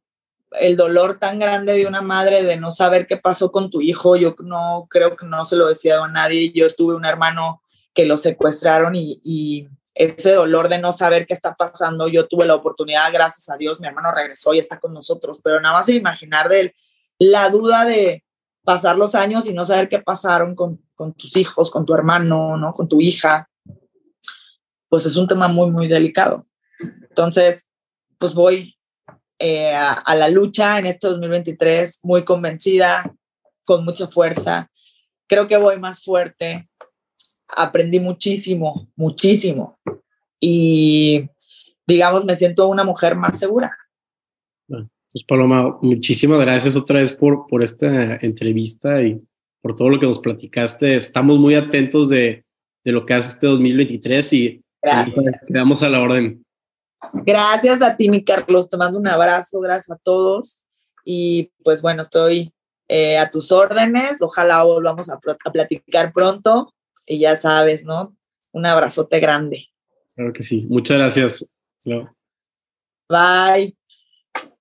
el 0.59 0.77
dolor 0.77 1.19
tan 1.19 1.39
grande 1.39 1.75
de 1.75 1.87
una 1.87 2.03
madre 2.03 2.43
de 2.43 2.57
no 2.57 2.71
saber 2.71 3.07
qué 3.07 3.17
pasó 3.17 3.51
con 3.51 3.71
tu 3.71 3.81
hijo, 3.81 4.17
yo 4.17 4.35
no 4.41 4.87
creo 4.89 5.17
que 5.17 5.27
no 5.27 5.45
se 5.45 5.57
lo 5.57 5.67
decía 5.67 6.03
a 6.03 6.09
nadie. 6.09 6.53
Yo 6.53 6.69
tuve 6.69 6.95
un 6.95 7.05
hermano 7.05 7.63
que 7.93 8.07
lo 8.07 8.17
secuestraron 8.17 8.95
y, 8.97 9.69
ese 9.95 10.33
dolor 10.33 10.69
de 10.69 10.79
no 10.79 10.93
saber 10.93 11.27
qué 11.27 11.35
está 11.35 11.55
pasando, 11.55 12.09
yo 12.09 12.27
tuve 12.27 12.47
la 12.47 12.55
oportunidad, 12.55 13.13
gracias 13.13 13.49
a 13.49 13.57
Dios, 13.57 13.81
mi 13.81 13.87
hermano 13.87 14.13
regresó 14.13 14.53
y 14.53 14.59
está 14.59 14.81
con 14.81 14.93
nosotros, 14.93 15.41
pero 15.43 15.61
nada 15.61 15.75
más 15.75 15.89
imaginar 15.89 16.49
de 16.49 16.75
la 17.19 17.49
duda 17.49 17.85
de 17.85 18.25
pasar 18.65 18.97
los 18.97 19.15
años 19.15 19.47
y 19.47 19.55
no 19.55 19.65
saber 19.65 19.89
qué 19.89 20.01
pasaron 20.01 20.55
con, 20.55 20.81
con 20.95 21.13
tus 21.13 21.37
hijos, 21.37 21.71
con 21.71 21.85
tu 21.87 21.95
hermano, 21.95 22.57
¿no? 22.57 22.73
Con 22.73 22.89
tu 22.89 23.01
hija, 23.01 23.49
pues 24.89 25.07
es 25.07 25.17
un 25.17 25.29
tema 25.29 25.49
muy, 25.49 25.71
muy 25.71 25.87
delicado. 25.87 26.47
Entonces, 27.09 27.69
pues 28.19 28.35
voy 28.35 28.77
eh, 29.39 29.75
a, 29.75 30.15
la 30.15 30.29
lucha 30.29 30.79
en 30.79 30.87
este 30.87 31.09
2023 31.09 32.01
muy 32.05 32.25
convencida, 32.25 33.13
con 33.65 33.85
mucha 33.85 34.09
fuerza. 34.09 34.71
Creo 35.27 35.47
que 35.47 35.57
voy 35.57 35.79
más 35.79 36.03
fuerte. 36.03 36.69
Aprendí 37.49 38.01
muchísimo, 38.01 38.89
muchísimo. 38.97 39.79
Y 40.41 41.29
digamos, 41.87 42.25
me 42.25 42.37
siento 42.37 42.69
una 42.69 42.85
mujer 42.85 43.15
más 43.15 43.39
segura. 43.39 43.77
Pues 44.67 45.25
Paloma, 45.29 45.79
muchísimas 45.81 46.41
gracias 46.41 46.75
otra 46.75 46.99
vez 46.99 47.13
por, 47.13 47.47
por 47.47 47.63
esta 47.63 48.17
entrevista 48.17 49.01
y 49.01 49.23
por 49.61 49.77
todo 49.77 49.89
lo 49.89 50.01
que 50.01 50.07
nos 50.07 50.19
platicaste. 50.19 50.97
Estamos 50.97 51.39
muy 51.39 51.55
atentos 51.55 52.09
de, 52.09 52.45
de 52.85 52.93
lo 52.93 53.07
que 53.07 53.15
hace 53.15 53.29
este 53.29 53.47
2023 53.47 54.33
y 54.33 54.65
quedamos 55.47 55.83
a 55.83 55.89
la 55.89 56.03
orden. 56.03 56.45
Gracias 57.13 57.81
a 57.81 57.97
ti, 57.97 58.09
mi 58.11 58.25
Carlos. 58.25 58.69
Te 58.69 58.77
mando 58.77 58.99
un 58.99 59.07
abrazo. 59.07 59.61
Gracias 59.61 59.97
a 59.97 60.01
todos. 60.03 60.63
Y 61.05 61.53
pues 61.63 61.81
bueno, 61.81 62.03
estoy 62.03 62.53
eh, 62.89 63.19
a 63.19 63.31
tus 63.31 63.53
órdenes. 63.53 64.21
Ojalá 64.21 64.65
volvamos 64.65 65.09
a, 65.11 65.15
a 65.15 65.53
platicar 65.53 66.13
pronto. 66.13 66.75
Y 67.07 67.19
ya 67.21 67.37
sabes, 67.37 67.85
¿no? 67.85 68.17
Un 68.53 68.67
abrazote 68.67 69.21
grande. 69.21 69.69
Claro 70.15 70.33
que 70.33 70.43
sí. 70.43 70.67
Muchas 70.69 70.99
gracias. 70.99 71.51
Bye. 73.09 73.77